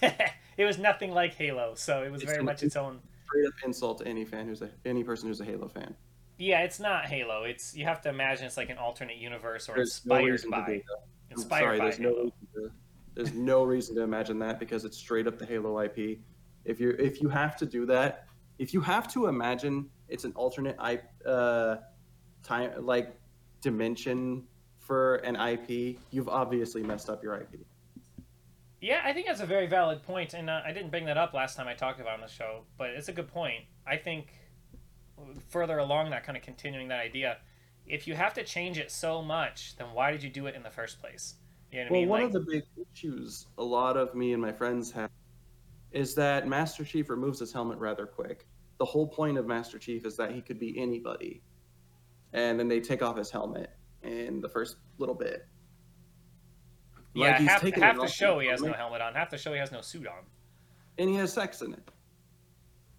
[0.56, 3.00] it was nothing like Halo, so it was It's very an- much its own.
[3.26, 5.94] Straight up insult to any fan who's a any person who's a Halo fan.
[6.38, 7.42] Yeah, it's not Halo.
[7.44, 10.48] It's you have to imagine it's like an alternate universe or There's no inspired to
[10.50, 10.82] by.
[11.32, 12.22] Inspired sorry, by there's no Halo.
[12.22, 12.70] reason to,
[13.14, 16.20] there's no reason to imagine that because it's straight up the Halo IP.
[16.64, 18.25] If you if you have to do that,
[18.58, 21.76] if you have to imagine it's an alternate I uh
[22.42, 23.18] time like
[23.60, 24.44] dimension
[24.78, 27.66] for an IP, you've obviously messed up your IP.
[28.80, 31.32] Yeah, I think that's a very valid point, and uh, I didn't bring that up
[31.32, 33.64] last time I talked about it on the show, but it's a good point.
[33.86, 34.28] I think
[35.48, 37.38] further along that kind of continuing that idea,
[37.86, 40.62] if you have to change it so much, then why did you do it in
[40.62, 41.36] the first place?
[41.72, 42.08] You know what Well, I mean?
[42.08, 42.64] one Like, of the big
[42.94, 45.10] issues a lot of me and my friends have
[45.96, 48.46] is that Master Chief removes his helmet rather quick.
[48.78, 51.40] The whole point of Master Chief is that he could be anybody,
[52.34, 53.70] and then they take off his helmet
[54.02, 55.46] in the first little bit.
[57.14, 59.54] yeah, Like, he's half, half the show he has no helmet, on, half the show
[59.54, 60.24] he has no suit on.
[60.98, 61.90] and he has sex in it.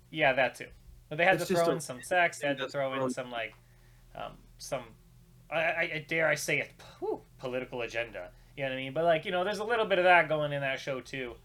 [0.09, 0.65] Yeah, that too.
[1.09, 2.39] But they had It's to throw a- in some sex.
[2.39, 3.53] They had to throw in some like,
[4.15, 4.81] um, some,
[5.51, 8.29] I, I, I dare I say it, whew, political agenda.
[8.55, 8.93] You know what I mean?
[8.93, 11.35] But like, you know, there's a little bit of that going in that show too.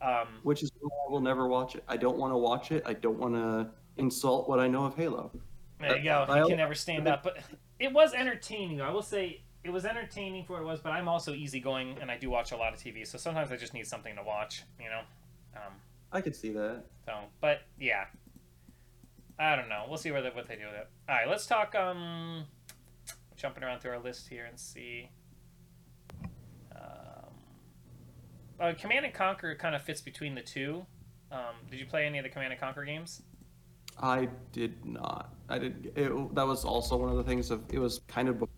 [0.00, 1.84] Um, Which is why I will never watch it.
[1.88, 2.82] I don't want to watch it.
[2.86, 5.30] I don't want to insult what I know of Halo.
[5.80, 6.24] there you go.
[6.28, 7.22] I- You can never stand up.
[7.22, 7.38] But
[7.78, 8.80] it was entertaining.
[8.80, 10.80] I will say it was entertaining for what it was.
[10.80, 13.04] But I'm also easygoing, and I do watch a lot of TV.
[13.06, 14.62] So sometimes I just need something to watch.
[14.80, 15.00] You know.
[15.56, 15.72] Um,
[16.12, 16.84] I could see that.
[17.04, 18.04] So, but yeah,
[19.38, 19.84] I don't know.
[19.88, 20.88] We'll see where they, what they do with it.
[21.08, 21.74] All right, let's talk.
[21.74, 22.44] Um,
[23.36, 25.10] jumping around through our list here and see.
[26.74, 27.32] Um,
[28.60, 30.84] uh, Command and Conquer kind of fits between the two.
[31.30, 33.22] Um, did you play any of the Command and Conquer games?
[34.00, 35.34] I did not.
[35.48, 35.92] I did.
[35.96, 37.62] It, that was also one of the things of.
[37.72, 38.54] It was kind of before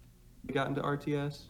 [0.46, 1.42] we got into RTS.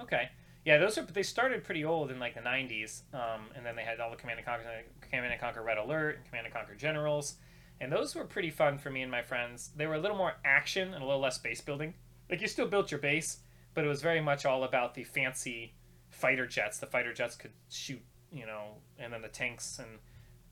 [0.00, 0.28] Okay.
[0.64, 3.82] Yeah, those are they started pretty old in like the '90s, um, and then they
[3.82, 4.64] had all the Command and Conquer,
[5.00, 7.36] Command and Conquer Red Alert, and Command and Conquer Generals,
[7.80, 9.70] and those were pretty fun for me and my friends.
[9.76, 11.94] They were a little more action and a little less base building.
[12.30, 13.38] Like you still built your base,
[13.74, 15.72] but it was very much all about the fancy
[16.18, 16.78] fighter jets.
[16.78, 18.02] The fighter jets could shoot,
[18.32, 19.98] you know, and then the tanks and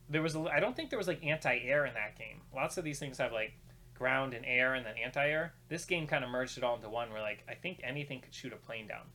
[0.08, 0.34] there was.
[0.36, 2.42] a- I don't think there was like anti-air in that game.
[2.54, 3.52] Lots of these things have like
[3.94, 5.54] ground and air and then anti-air.
[5.68, 7.10] This game kind of merged it all into one.
[7.12, 9.06] Where like I think anything could shoot a plane down.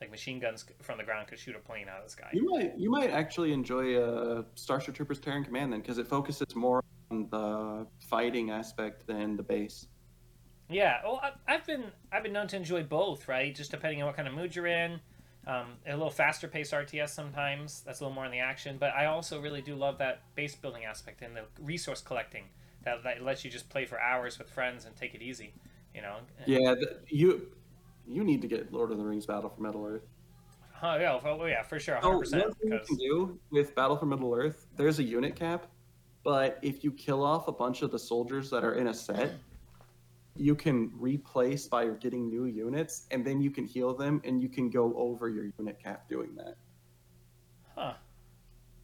[0.00, 2.30] Like machine guns from the ground could shoot a plane out of the sky.
[2.32, 2.76] You might.
[2.76, 7.28] You might actually enjoy uh, Starship Troopers Terran Command then, because it focuses more on
[7.30, 9.86] the fighting aspect than the base.
[10.68, 13.54] Yeah, well, I've been I've been known to enjoy both, right?
[13.54, 15.00] Just depending on what kind of mood you're in.
[15.46, 17.82] Um, a little faster paced RTS sometimes.
[17.84, 20.54] That's a little more in the action, but I also really do love that base
[20.54, 22.44] building aspect and the resource collecting
[22.84, 25.52] that, that lets you just play for hours with friends and take it easy.
[25.94, 26.16] You know.
[26.46, 27.48] Yeah, the, you
[28.06, 30.06] you need to get Lord of the Rings Battle for Middle Earth.
[30.82, 33.96] Oh yeah, oh, yeah, for sure, So hundred one thing you can do with Battle
[33.96, 35.66] for Middle Earth, there's a unit cap,
[36.24, 39.32] but if you kill off a bunch of the soldiers that are in a set,
[40.36, 44.48] you can replace by getting new units, and then you can heal them, and you
[44.48, 46.56] can go over your unit cap doing that.
[47.74, 47.94] Huh.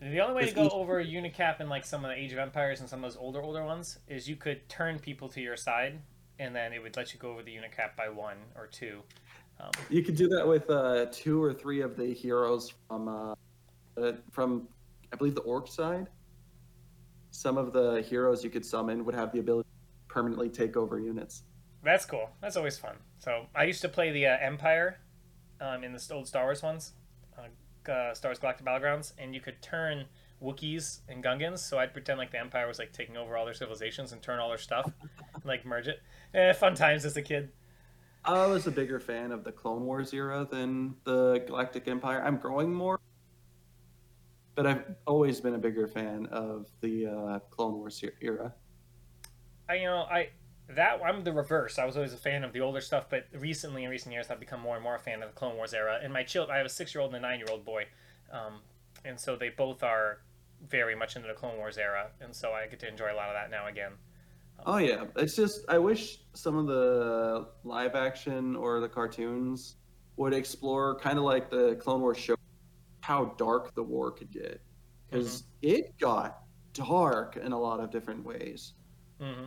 [0.01, 2.17] The only way to go each- over a unit cap in like some of the
[2.17, 5.29] Age of Empires and some of those older older ones is you could turn people
[5.31, 6.01] to your side,
[6.39, 9.03] and then it would let you go over the unit cap by one or two.
[9.61, 13.35] Um, You could do that with uh, two or three of the heroes from uh,
[14.01, 14.69] uh, from
[15.13, 16.09] I believe the orc side.
[17.31, 19.78] Some of the heroes you could summon would have the ability to
[20.09, 21.43] permanently take over units.
[21.83, 22.31] That's cool.
[22.41, 22.97] That's always fun.
[23.19, 24.99] So I used to play the uh, Empire
[25.61, 26.93] um, in the old Star Wars ones,
[27.39, 30.07] uh, uh, Star Wars Galactic Battlegrounds, and you could turn
[30.43, 31.59] Wookiees and Gungans.
[31.59, 34.39] So I'd pretend like the Empire was like taking over all their civilizations and turn
[34.39, 35.11] all their stuff, and,
[35.45, 36.03] like merge it.
[36.35, 37.51] Eh, fun times as a kid.
[38.25, 42.23] I was a bigger fan of the Clone Wars era than the Galactic Empire.
[42.23, 43.01] I'm growing more,
[44.55, 48.53] but I've always been a bigger fan of the uh, Clone Wars era.
[49.69, 50.31] I you know I
[50.71, 51.79] that I'm the reverse.
[51.79, 54.41] I was always a fan of the older stuff, but recently in recent years I've
[54.41, 55.99] become more and more a fan of the Clone Wars era.
[56.03, 57.87] And my child, I have a six year old and a nine year old boy,
[58.33, 58.61] um,
[59.05, 60.21] and so they both are
[60.69, 63.29] very much into the Clone Wars era, and so I get to enjoy a lot
[63.29, 63.93] of that now again.
[64.67, 69.77] Oh yeah, it's just I wish some of the live action or the cartoons
[70.17, 72.35] would explore kind of like the Clone Wars show
[73.01, 74.61] how dark the war could get
[75.09, 76.41] because it got
[76.75, 78.75] dark in a lot of different ways.
[79.21, 79.45] Mm-hmm.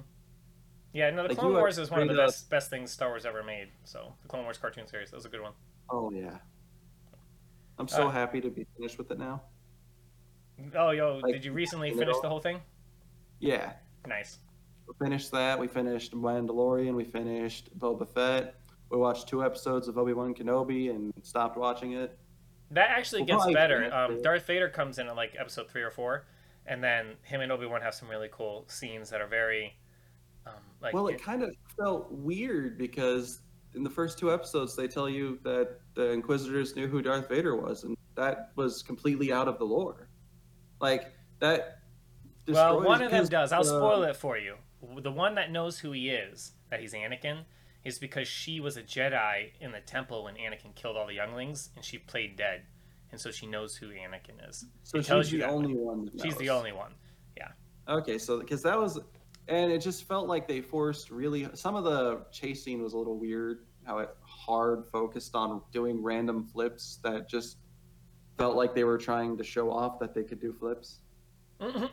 [0.94, 3.10] Yeah, no, the Like, Clone Wars is one of the up- best best things Star
[3.10, 3.70] Wars ever made.
[3.84, 5.54] So the Clone Wars cartoon series, that was a good one.
[5.90, 6.38] Oh yeah,
[7.80, 9.42] I'm so Uh, happy to be finished with it now.
[10.76, 12.62] Oh, yo, Like, did you recently finish the whole thing?
[13.40, 13.74] Yeah,
[14.06, 14.40] Nice.
[14.88, 15.58] we finished that.
[15.58, 16.94] We finished Mandalorian.
[16.94, 18.56] We finished Boba Fett.
[18.90, 22.18] We watched two episodes of Obi Wan Kenobi and stopped watching it.
[22.70, 23.92] That actually We'll gets better.
[23.94, 24.22] Um.
[24.22, 26.28] Darth Vader comes in at like episode three or four,
[26.68, 29.76] and then him and Obi Wan have some really cool scenes that are very,
[30.82, 33.42] like well, it it- kind of felt weird because
[33.74, 37.56] in the first two episodes they tell you that the Inquisitors knew who Darth Vader
[37.56, 40.10] was, and that was completely out of the lore.
[40.80, 41.80] Like that.
[42.48, 43.52] well, one of them does.
[43.52, 44.56] I'll uh, spoil it for you.
[45.02, 47.44] The one that knows who he is, that he's Anakin,
[47.84, 51.70] is because she was a Jedi in the temple when Anakin killed all the younglings,
[51.76, 52.64] and she played dead,
[53.12, 54.66] and so she knows who Anakin is.
[54.84, 56.06] So it she's the only one.
[56.06, 56.94] that She's the only one.
[57.38, 57.50] Yeah.
[57.88, 59.00] Okay, so because that was,
[59.48, 62.98] and it just felt like they forced really some of the chase scene was a
[62.98, 63.66] little weird.
[63.84, 67.58] How it hard focused on doing random flips that just
[68.38, 71.00] felt like they were trying to show off that they could do flips.
[71.60, 71.90] the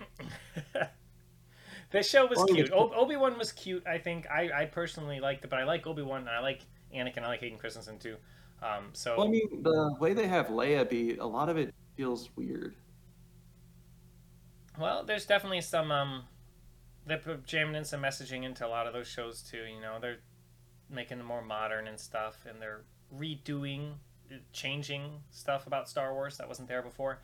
[2.02, 2.66] show was cute.
[2.66, 3.86] it's- O- Obi Wan was cute.
[3.86, 6.62] I think I, I personally liked it, but I like Obi Wan and I like
[6.94, 7.22] Anakin.
[7.22, 8.16] I like Hayden Christensen too.
[8.62, 11.74] Um, so Well, I mean, the way they have Leia be, a lot of it
[11.96, 12.74] feels weird.
[14.78, 16.24] Well, there's definitely some um,
[17.08, 19.64] they're jamming in some messaging into a lot of those shows too.
[19.64, 20.18] You know, they're
[20.90, 22.82] making them more modern and stuff, and they're
[23.16, 23.92] redoing,
[24.30, 27.20] uh, changing stuff about Star Wars that wasn't there before.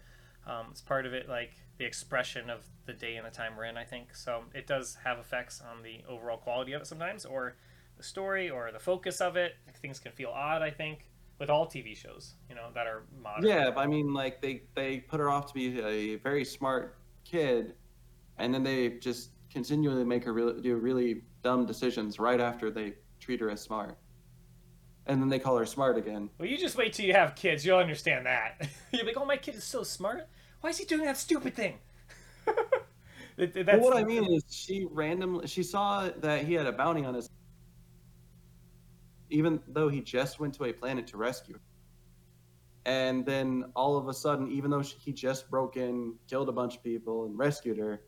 [0.47, 3.65] Um, it's part of it, like the expression of the day and the time we're
[3.65, 3.77] in.
[3.77, 4.45] I think so.
[4.55, 7.57] It does have effects on the overall quality of it sometimes, or
[7.97, 9.55] the story, or the focus of it.
[9.81, 10.63] Things can feel odd.
[10.63, 11.07] I think
[11.39, 13.47] with all TV shows, you know, that are modern.
[13.47, 16.97] Yeah, but I mean, like they they put her off to be a very smart
[17.25, 17.75] kid,
[18.39, 22.95] and then they just continually make her really, do really dumb decisions right after they
[23.21, 23.97] treat her as smart,
[25.07, 26.29] and then they call her smart again.
[26.39, 27.65] Well, you just wait till you have kids.
[27.65, 28.69] You'll understand that.
[28.93, 30.29] You'll be like, oh, my kid is so smart.
[30.61, 31.79] Why is he doing that stupid thing?
[33.37, 37.15] That's- what I mean is, she randomly she saw that he had a bounty on
[37.15, 37.31] his,
[39.31, 41.55] even though he just went to a planet to rescue.
[41.55, 41.61] her.
[42.87, 46.53] And then all of a sudden, even though she, he just broke in, killed a
[46.53, 48.03] bunch of people, and rescued her,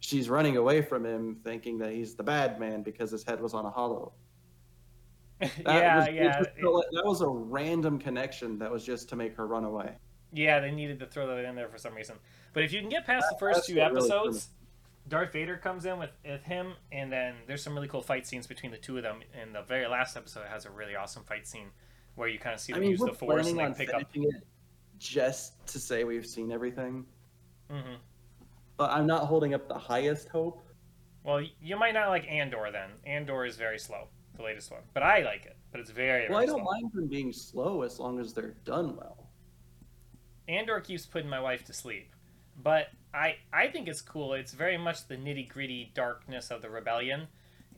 [0.00, 3.54] she's running away from him, thinking that he's the bad man because his head was
[3.54, 4.12] on a holo.
[5.40, 9.36] That yeah, was, yeah, just that was a random connection that was just to make
[9.36, 9.94] her run away.
[10.32, 10.58] yeah.
[10.60, 12.16] They needed to throw that in there for some reason.
[12.52, 14.48] But if you can get past the first two what really episodes,
[15.06, 18.48] Darth Vader comes in with, with him, and then there's some really cool fight scenes
[18.48, 19.20] between the two of them.
[19.40, 21.68] And the very last episode has a really awesome fight scene
[22.16, 24.02] where you kind of see I them mean, use the Force and on pick up.
[24.12, 24.44] it
[24.98, 27.06] just to say we've seen everything.
[27.70, 27.94] hmm
[28.78, 30.62] but I'm not holding up the highest hope.
[31.24, 32.90] Well, you might not like Andor then.
[33.06, 35.56] Andor is very slow, the latest one, but I like it.
[35.70, 36.72] But it's very, very Well, I don't slow.
[36.72, 39.28] mind them being slow as long as they're done well.
[40.48, 42.10] Andor keeps putting my wife to sleep,
[42.56, 44.32] but I I think it's cool.
[44.34, 47.28] It's very much the nitty gritty darkness of the rebellion,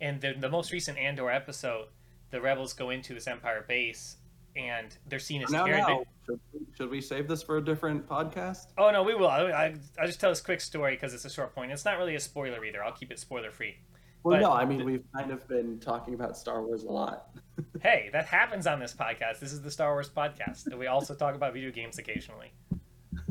[0.00, 1.88] and the the most recent Andor episode,
[2.30, 4.16] the rebels go into this Empire base,
[4.56, 8.08] and they're seen as Now, now, should we, should we save this for a different
[8.08, 8.66] podcast?
[8.78, 9.28] Oh no, we will.
[9.28, 11.72] I I I'll just tell this quick story because it's a short point.
[11.72, 12.82] It's not really a spoiler either.
[12.82, 13.76] I'll keep it spoiler free.
[14.22, 16.90] Well, But no, I mean the- we've kind of been talking about Star Wars a
[16.90, 17.28] lot.
[17.82, 19.38] Hey, that happens on this podcast.
[19.40, 22.52] This is the Star Wars podcast, and we also talk about video games occasionally.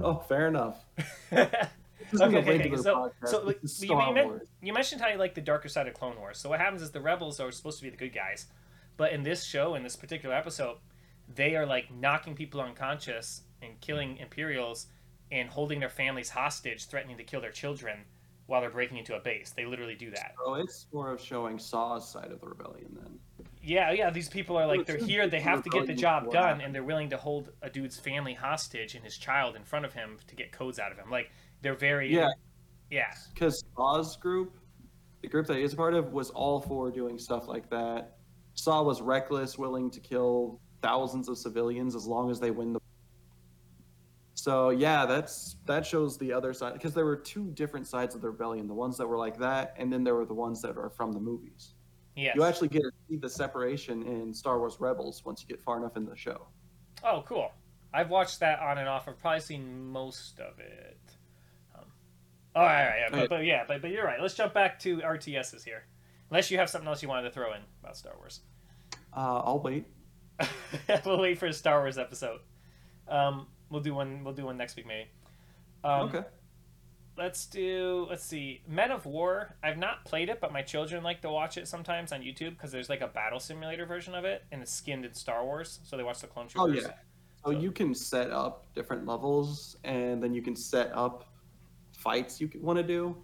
[0.01, 0.85] oh, fair enough.
[1.33, 1.49] okay,
[2.11, 2.75] This isn't a okay, okay.
[2.75, 3.49] So, so
[3.81, 6.37] you, you, you mentioned how you like the darker side of Clone Wars.
[6.39, 8.47] So what happens is the rebels are supposed to be the good guys,
[8.97, 10.77] but in this show, in this particular episode,
[11.35, 14.87] they are like knocking people unconscious and killing Imperials
[15.31, 17.99] and holding their families hostage, threatening to kill their children
[18.47, 19.51] while they're breaking into a base.
[19.55, 20.33] They literally do that.
[20.43, 23.19] So it's more of showing Saw's side of the rebellion then.
[23.61, 24.09] Yeah, yeah.
[24.09, 25.27] These people are like they're here.
[25.27, 28.33] They have to get the job done, and they're willing to hold a dude's family
[28.33, 31.11] hostage and his child in front of him to get codes out of him.
[31.11, 31.29] Like
[31.61, 32.29] they're very Yeah.
[32.89, 33.13] yeah.
[33.33, 34.57] Because Saw's group,
[35.21, 38.17] the group that he is a part of, was all for doing stuff like that.
[38.55, 42.79] Saw was reckless, willing to kill thousands of civilians as long as they win the.
[44.35, 48.21] So yeah, that's that shows the other side because there were two different sides of
[48.21, 50.77] the rebellion: the ones that were like that, and then there were the ones that
[50.77, 51.73] are from the movies.
[52.15, 55.63] Yeah, You actually get to see the separation in Star Wars Rebels once you get
[55.63, 56.47] far enough in the show.
[57.03, 57.51] Oh, cool.
[57.93, 59.07] I've watched that on and off.
[59.07, 60.99] I've probably seen most of it.
[61.75, 61.85] Um,
[62.55, 64.21] All right, all right, yeah, but, but yeah, but, but you're right.
[64.21, 65.85] Let's jump back to RTSs here.
[66.29, 68.41] Unless you have something else you wanted to throw in about Star Wars.
[69.15, 69.85] Uh, I'll wait.
[71.05, 72.39] we'll wait for a Star Wars episode.
[73.07, 74.23] Um, we'll do one.
[74.23, 75.07] We'll do one next week, maybe.
[75.83, 76.23] Um, okay.
[77.17, 78.07] Let's do.
[78.09, 78.61] Let's see.
[78.67, 79.55] Men of War.
[79.61, 82.71] I've not played it, but my children like to watch it sometimes on YouTube because
[82.71, 85.97] there's like a battle simulator version of it, and it's skinned in Star Wars, so
[85.97, 86.69] they watch the Clone troopers.
[86.69, 86.91] Oh Troopers.
[86.91, 87.43] yeah.
[87.45, 91.25] So you can set up different levels, and then you can set up
[91.97, 93.17] fights you want to do.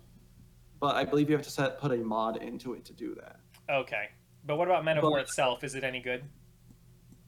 [0.82, 3.38] But I believe you have to set put a mod into it to do that.
[3.70, 4.09] Okay.
[4.45, 5.63] But what about Men of But- War itself?
[5.63, 6.24] Is it any good?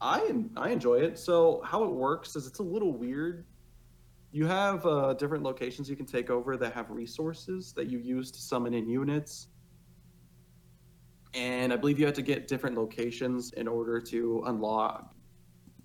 [0.00, 1.18] I I enjoy it.
[1.18, 3.44] So how it works is it's a little weird.
[4.30, 8.30] You have uh, different locations you can take over that have resources that you use
[8.32, 9.48] to summon in units,
[11.34, 15.14] and I believe you have to get different locations in order to unlock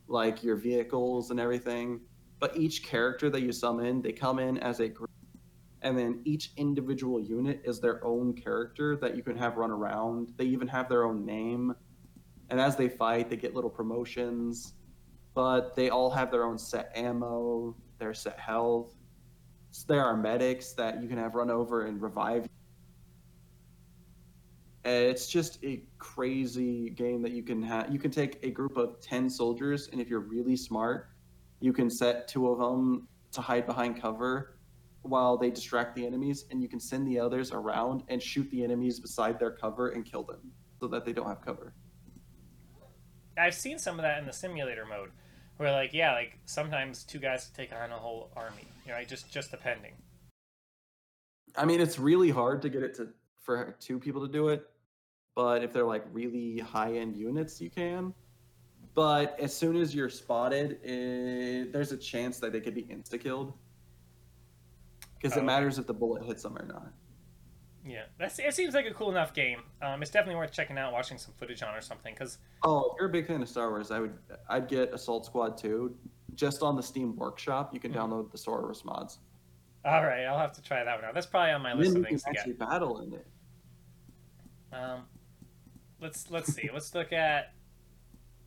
[0.07, 2.01] like your vehicles and everything.
[2.39, 5.09] But each character that you summon, they come in as a group,
[5.81, 10.33] and then each individual unit is their own character that you can have run around.
[10.35, 11.73] They even have their own name
[12.53, 14.75] and as they fight, they get little promotions,
[15.33, 18.93] but they all have their own set ammo, their set health.
[19.71, 22.47] So there are medics that you can have run over and revive.
[24.85, 27.91] It's just a crazy game that you can have.
[27.91, 31.09] You can take a group of 10 soldiers, and if you're really smart,
[31.59, 34.59] you can set two of them to hide behind cover
[35.01, 38.63] while they distract the enemies, and you can send the others around and shoot the
[38.63, 41.73] enemies beside their cover and kill them so that they don't have cover.
[43.37, 45.11] I've seen some of that in the simulator mode,
[45.57, 48.67] where like yeah, like sometimes two guys take on a whole army.
[48.85, 49.93] You know, just just depending.
[51.55, 53.09] I mean, it's really hard to get it to
[53.41, 54.69] for two people to do it,
[55.35, 58.13] but if they're like really high end units, you can.
[58.95, 63.19] But as soon as you're spotted, eh, there's a chance that they could be insta
[63.19, 63.53] killed
[65.19, 66.91] because Oh, it matters if the bullet hits them or not.
[67.85, 68.53] Yeah, that's it.
[68.53, 69.61] Seems like a cool enough game.
[69.81, 72.13] Um, it's definitely worth checking out, watching some footage on or something.
[72.13, 74.17] Because Oh, if you're a big fan of Star Wars, I would
[74.49, 75.93] I'd get Assault Squad 2
[76.35, 77.73] just on the Steam Workshop.
[77.73, 77.97] You can Mhm.
[77.97, 79.19] download the Star Wars mods.
[79.85, 81.13] all right, I'll have to try that one out.
[81.13, 82.39] That's probably on my And list then of you can things to get.
[82.39, 83.27] actually battle in it.
[84.71, 85.05] Um,
[85.99, 86.69] let's let's see.
[86.73, 87.53] let's look at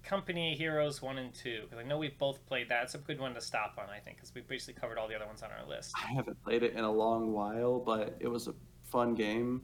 [0.03, 2.84] Company Heroes one and two because I know we've both played that.
[2.84, 5.14] It's a good one to stop on, I think, because we basically covered all the
[5.14, 5.93] other ones on our list.
[5.97, 8.55] I haven't played it in a long while, but it was a
[8.87, 9.62] fun game.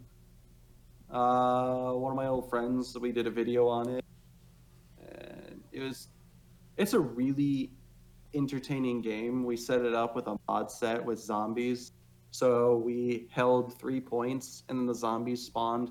[1.10, 4.04] Uh, one of my old friends, we did a video on it,
[5.00, 6.08] and it was.
[6.78, 7.70] It's a really
[8.34, 9.44] entertaining game.
[9.44, 11.92] We set it up with a mod set with zombies,
[12.30, 15.90] so we held three points, and then the zombies spawned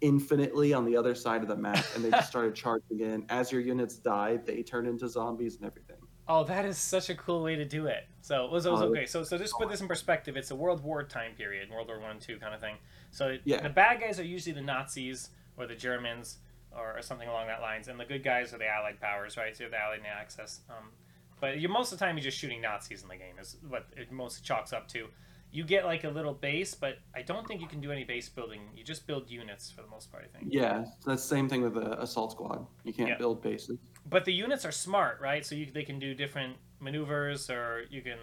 [0.00, 3.24] infinitely on the other side of the map, and they just started charging in.
[3.28, 5.95] As your units died, they turned into zombies and everything.
[6.28, 8.04] Oh, that is such a cool way to do it.
[8.20, 9.06] So it was, it was Oh, okay.
[9.06, 10.36] So so just put this in perspective.
[10.36, 12.76] It's a World War time period, World War One, two kind of thing.
[13.12, 13.60] So Yeah.
[13.60, 16.38] the bad guys are usually the Nazis or the Germans
[16.72, 19.56] or, or something along that lines, and the good guys are the Allied powers, right?
[19.56, 20.60] So you have the Allied Axis.
[20.68, 20.90] Um,
[21.40, 23.86] but you most of the time you're just shooting Nazis in the game is what
[23.96, 25.06] it mostly chalks up to.
[25.52, 28.28] You get like a little base, but I don't think you can do any base
[28.28, 28.62] building.
[28.74, 30.52] You just build units for the most part, I think.
[30.52, 32.66] Yeah, that's the same thing with the assault squad.
[32.84, 33.16] You can't Yeah.
[33.16, 33.78] build bases.
[34.08, 35.44] But the units are smart, right?
[35.44, 38.18] So you, they can do different maneuvers, or you can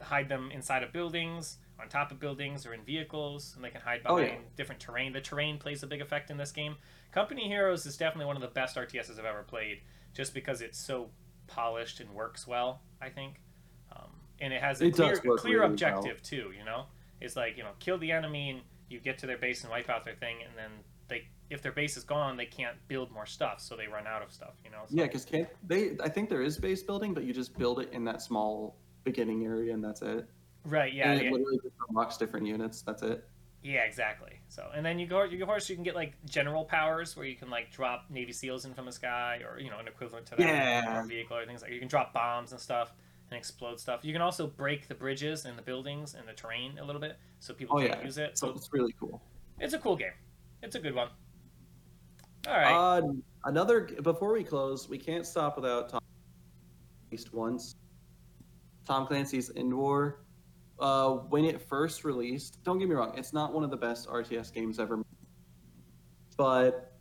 [0.00, 3.80] hide them inside of buildings, on top of buildings, or in vehicles, and they can
[3.80, 4.48] hide Oh, behind yeah.
[4.56, 5.12] different terrain.
[5.12, 6.76] The terrain plays a big effect in this game.
[7.12, 9.80] Company Heroes is definitely one of the best RTSs I've ever played,
[10.14, 11.10] just because it's so
[11.46, 12.82] polished and works well.
[13.00, 13.40] I think,
[13.90, 14.10] um,
[14.40, 16.52] and it has a It clear, clear really objective too.
[16.56, 16.84] You know,
[17.20, 19.88] it's like you know, kill the enemy, and you get to their base and wipe
[19.88, 20.70] out their thing, and then
[21.50, 24.32] if their base is gone, they can't build more stuff, so they run out of
[24.32, 24.54] stuff.
[24.64, 24.82] You know.
[24.88, 25.96] So- Yeah, because can't they?
[26.02, 29.44] I think there is base building, but you just build it in that small beginning
[29.44, 30.28] area, and that's it.
[30.64, 30.92] Right.
[30.92, 31.12] Yeah.
[31.12, 31.26] and yeah.
[31.28, 32.82] it literally just unlocks different units.
[32.82, 33.28] That's it.
[33.64, 34.40] Yeah, exactly.
[34.48, 37.26] So, and then you go, you of course you can get like general powers where
[37.26, 40.26] you can like drop Navy SEALs in from the sky, or you know an equivalent
[40.26, 40.98] to that, Yeah.
[41.00, 41.70] or vehicle or things like.
[41.70, 42.92] You can drop bombs and stuff
[43.30, 44.00] and explode stuff.
[44.04, 47.18] You can also break the bridges and the buildings and the terrain a little bit,
[47.40, 48.04] so people Oh, can't yeah.
[48.04, 48.36] use it.
[48.38, 49.22] So So it's really cool.
[49.60, 50.12] it's a cool game.
[50.62, 51.08] It's a good one.
[52.48, 52.98] All right.
[52.98, 53.12] Uh,
[53.44, 56.00] another before we close, we can't stop without Tom
[57.06, 57.76] at least once.
[58.86, 60.14] Tom Clancy's EndWar.
[60.80, 64.08] Uh, when it first released, don't get me wrong, it's not one of the best
[64.08, 65.06] RTS games ever, made,
[66.36, 66.96] but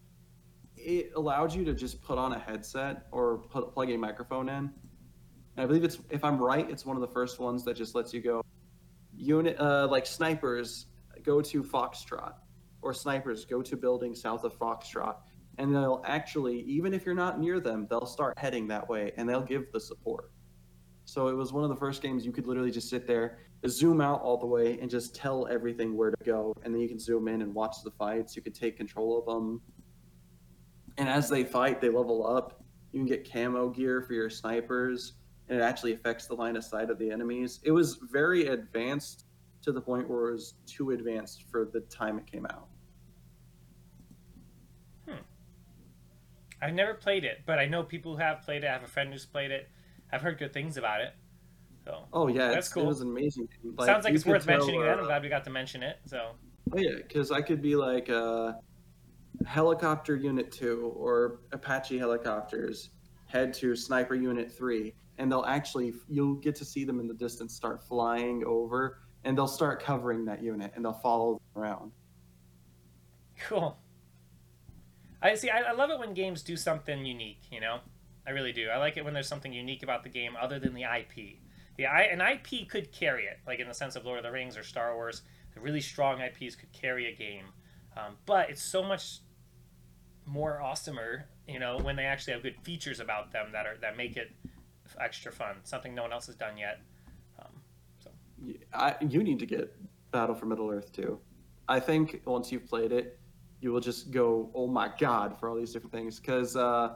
[0.78, 4.56] it allowed you to just put on a headset or put, plug a microphone in.
[4.56, 4.72] And
[5.58, 8.14] I believe it's, if I'm right, it's one of the first ones that just lets
[8.14, 8.44] you go.
[9.16, 10.86] Unit, uh, like snipers,
[11.24, 12.34] go to Foxtrot,
[12.84, 15.16] or snipers go to building south of Foxtrot
[15.58, 19.28] and they'll actually even if you're not near them they'll start heading that way and
[19.28, 20.32] they'll give the support
[21.06, 24.02] So it was one of the first games you could literally just sit there, zoom
[24.02, 27.00] out all the way, and just tell everything where to go, and then you can
[27.00, 28.36] zoom in and watch the fights.
[28.36, 29.62] You could take control of them,
[30.98, 32.64] and as they fight, they level up.
[32.94, 35.14] You can get camo gear for your snipers,
[35.50, 37.60] and it actually affects the line of sight of the enemies.
[37.64, 39.26] It was very advanced
[39.64, 42.71] to the point where it was too advanced for the time it came out.
[46.62, 48.68] I've never played it, but I know people who have played it.
[48.68, 49.70] I have a friend who's played it.
[50.12, 51.14] I've heard good things about it.
[51.86, 52.84] So Oh yeah, That's cool.
[52.84, 53.48] it was amazing.
[53.64, 53.76] game.
[53.86, 54.82] sounds like it's worth tell, mentioning.
[54.82, 55.98] Then I'm uh, glad we got to mention it.
[56.06, 56.32] So
[56.74, 58.54] Oh yeah, because I could be like uh,
[59.46, 62.92] helicopter unit two or Apache helicopters
[63.26, 67.14] head to sniper unit three, and they'll actually you'll get to see them in the
[67.14, 71.92] distance start flying over, and they'll start covering that unit, and they'll follow them around.
[73.48, 73.78] cool.
[75.22, 75.50] I see.
[75.50, 77.42] I, I love it when games do something unique.
[77.52, 77.80] You know,
[78.26, 78.70] I really do.
[78.70, 81.38] I like it when there's something unique about the game other than the IP.
[81.78, 84.32] The I, an IP could carry it, like in the sense of Lord of the
[84.32, 85.22] Rings or Star Wars.
[85.54, 87.46] The really strong IPs could carry a game,
[87.98, 89.20] um, but it's so much
[90.26, 93.98] more awesomer, you know, when they actually have good features about them that are that
[93.98, 94.32] make it
[95.00, 95.58] extra fun.
[95.64, 96.80] Something no one else has done yet.
[97.40, 97.62] Um,
[98.44, 99.76] Y- I, you need to get
[100.12, 101.20] Battle for Middle Earth too.
[101.68, 103.20] I think once you've played it,
[103.62, 106.96] you will just go, "Oh my god!" for all these different things because uh,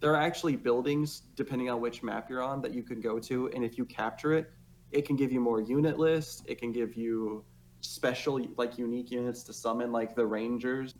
[0.00, 3.50] there are actually buildings depending on which map you're on that you can go to,
[3.54, 4.52] and if you capture it,
[4.90, 6.42] it can give you more unit lists.
[6.46, 7.44] It can give you
[7.80, 10.94] special, like unique units to summon, like the Rangers,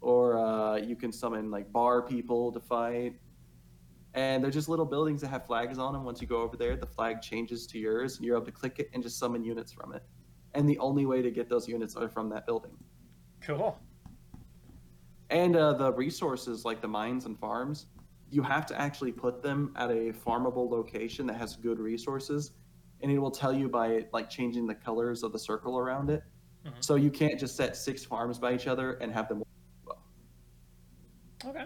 [0.00, 3.14] or uh, you can summon like bar people to fight.
[4.14, 6.04] And they're just little buildings that have flags on them.
[6.04, 8.78] Once you go over there, the flag changes to yours, and you're able to click
[8.78, 10.02] it and just summon units from it.
[10.54, 12.76] And the only way to get those units are from that building.
[13.40, 13.78] cool.
[15.32, 17.86] And uh, the resources, like the mines and farms,
[18.30, 22.52] you have to actually put them at a farmable location that has good resources,
[23.00, 26.22] and it will tell you by like changing the colors of the circle around it.
[26.66, 26.72] Mhm.
[26.84, 29.42] So you can't just set six farms by each other and have them.
[31.46, 31.64] Okay.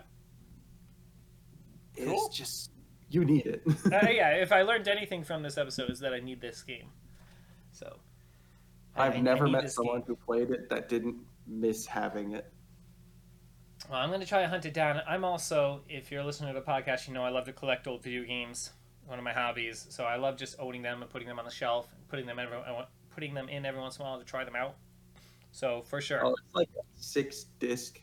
[1.96, 2.28] It's Cool.
[2.32, 2.70] just
[3.10, 3.62] you need it.
[3.92, 6.88] uh, yeah, if I learned anything from this episode is that I need this game.
[7.72, 7.98] So
[8.94, 10.06] I- I've I- I never need met someone game.
[10.06, 11.16] who played it that didn't
[11.48, 12.52] miss having it.
[13.88, 15.00] Well, I'm going to try to hunt it down.
[15.06, 18.02] I'm also, if you're listening to the podcast, you know I love to collect old
[18.02, 18.70] video games.
[19.06, 19.86] One of my hobbies.
[19.90, 22.40] So I love just owning them and putting them on the shelf, and putting them
[22.40, 22.58] every,
[23.14, 24.74] putting them in every once in a while to try them out.
[25.52, 26.26] So for sure.
[26.26, 28.00] Oh, it's like a six disc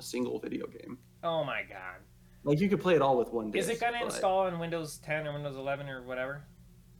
[0.00, 0.96] single video game.
[1.22, 2.00] Oh my god.
[2.42, 3.68] Like you could play it all with one disc.
[3.68, 6.42] Is it going to but install on Windows 10 or Windows 11 or whatever?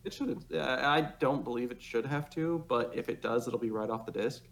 [0.05, 0.45] It shouldn't.
[0.55, 4.05] I don't believe it should have to, but if it does, it'll be right off
[4.05, 4.45] the disc.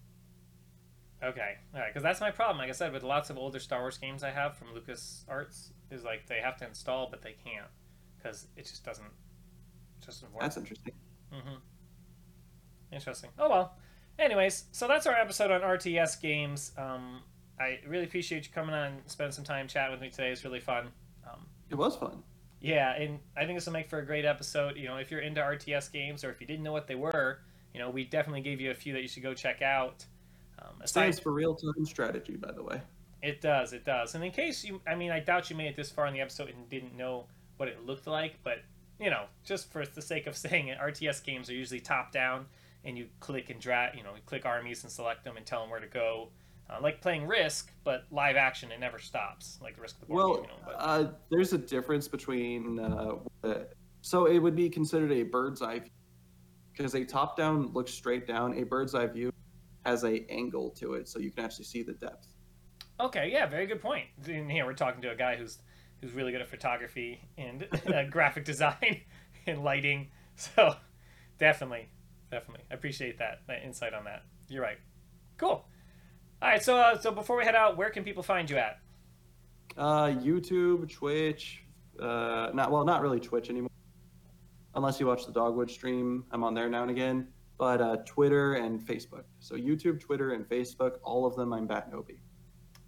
[1.22, 2.58] Okay, all right, because that's my problem.
[2.58, 6.02] Like I said, with lots of older Star Wars games I have from LucasArts, is
[6.04, 7.66] like they have to install, but they can't
[8.18, 10.42] because it just doesn't it just doesn't work.
[10.42, 10.92] That's interesting.
[11.32, 11.56] Mm-hmm.
[12.92, 13.30] Interesting.
[13.38, 13.76] Oh well.
[14.18, 16.72] Anyways, so that's our episode on RTS games.
[16.76, 17.20] Um,
[17.58, 20.30] I really appreciate you coming on, and spending some time chatting with me today.
[20.30, 20.88] It's really fun.
[21.26, 22.22] Um, It was fun.
[22.60, 24.76] yeah, and I think this will make for a great episode.
[24.76, 27.38] You know, if you're into RTS games or if you didn't know what they were,
[27.72, 30.04] you know, we definitely gave you a few that you should go check out.
[30.62, 32.80] Um, aside Stands for real time strategy, by the way.
[33.22, 34.14] It does, it does.
[34.14, 36.20] And in case you, I mean, I doubt you made it this far in the
[36.20, 38.58] episode and didn't know what it looked like, but,
[38.98, 42.46] you know, just for the sake of saying it, RTS games are usually top down,
[42.84, 45.60] and you click and drag, you know, you click armies and select them and tell
[45.60, 46.28] them where to go.
[46.70, 50.06] Uh, like playing Risk, but live action, it never stops, like the Risk of the
[50.06, 50.54] board Well, game, you know.
[50.64, 52.78] But, uh, there's a difference between.
[52.78, 53.54] Uh, uh,
[54.00, 55.90] so it would be considered a bird's eye view
[56.72, 58.58] because a top down looks straight down.
[58.58, 59.32] A bird's eye view
[59.84, 62.28] has a angle to it, so you can actually see the depth.
[63.00, 64.06] okay, yeah, very good point.
[64.26, 65.58] And here we're talking to a guy who's
[66.00, 69.00] who's really good at photography and uh, graphic design
[69.46, 70.08] and lighting.
[70.36, 70.74] So
[71.38, 71.88] definitely,
[72.30, 74.24] definitely, I appreciate that, that insight on that.
[74.48, 74.78] You're right.
[75.38, 75.64] Cool.
[76.40, 78.78] All right, so uh, so before we head out, where can people find you at?
[79.76, 81.62] Uh, YouTube, Twitch,
[82.00, 83.70] uh, not well, not really Twitch anymore,
[84.74, 86.24] unless you watch the Dogwood stream.
[86.32, 87.28] I'm on there now and again,
[87.62, 89.22] but uh, Twitter and Facebook.
[89.38, 91.52] So YouTube, Twitter, and Facebook, all of them.
[91.52, 92.18] I'm Batnobi.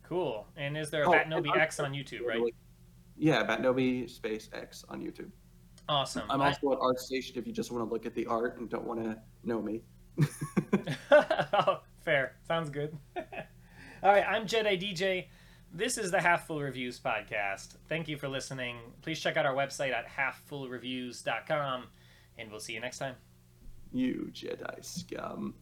[0.03, 0.49] Cool.
[0.57, 2.43] And is there a Oh, Batnobi X on YouTube, right?
[3.16, 5.31] Yeah, Batnobi space X on YouTube.
[5.89, 6.25] Awesome.
[6.29, 8.68] I'm I- also at ArtStation if you just want to look at the art and
[8.68, 9.83] don't want to know me.
[11.12, 12.35] oh, fair.
[12.43, 12.99] Sounds good.
[13.16, 15.27] All right, I'm Jedi DJ.
[15.72, 17.77] This is the Half Full Reviews podcast.
[17.89, 18.79] Thank you for listening.
[19.03, 21.85] Please check out our website at halffullreviews.com,
[22.39, 23.14] and we'll see you next time.
[23.95, 25.55] You Jedi scum.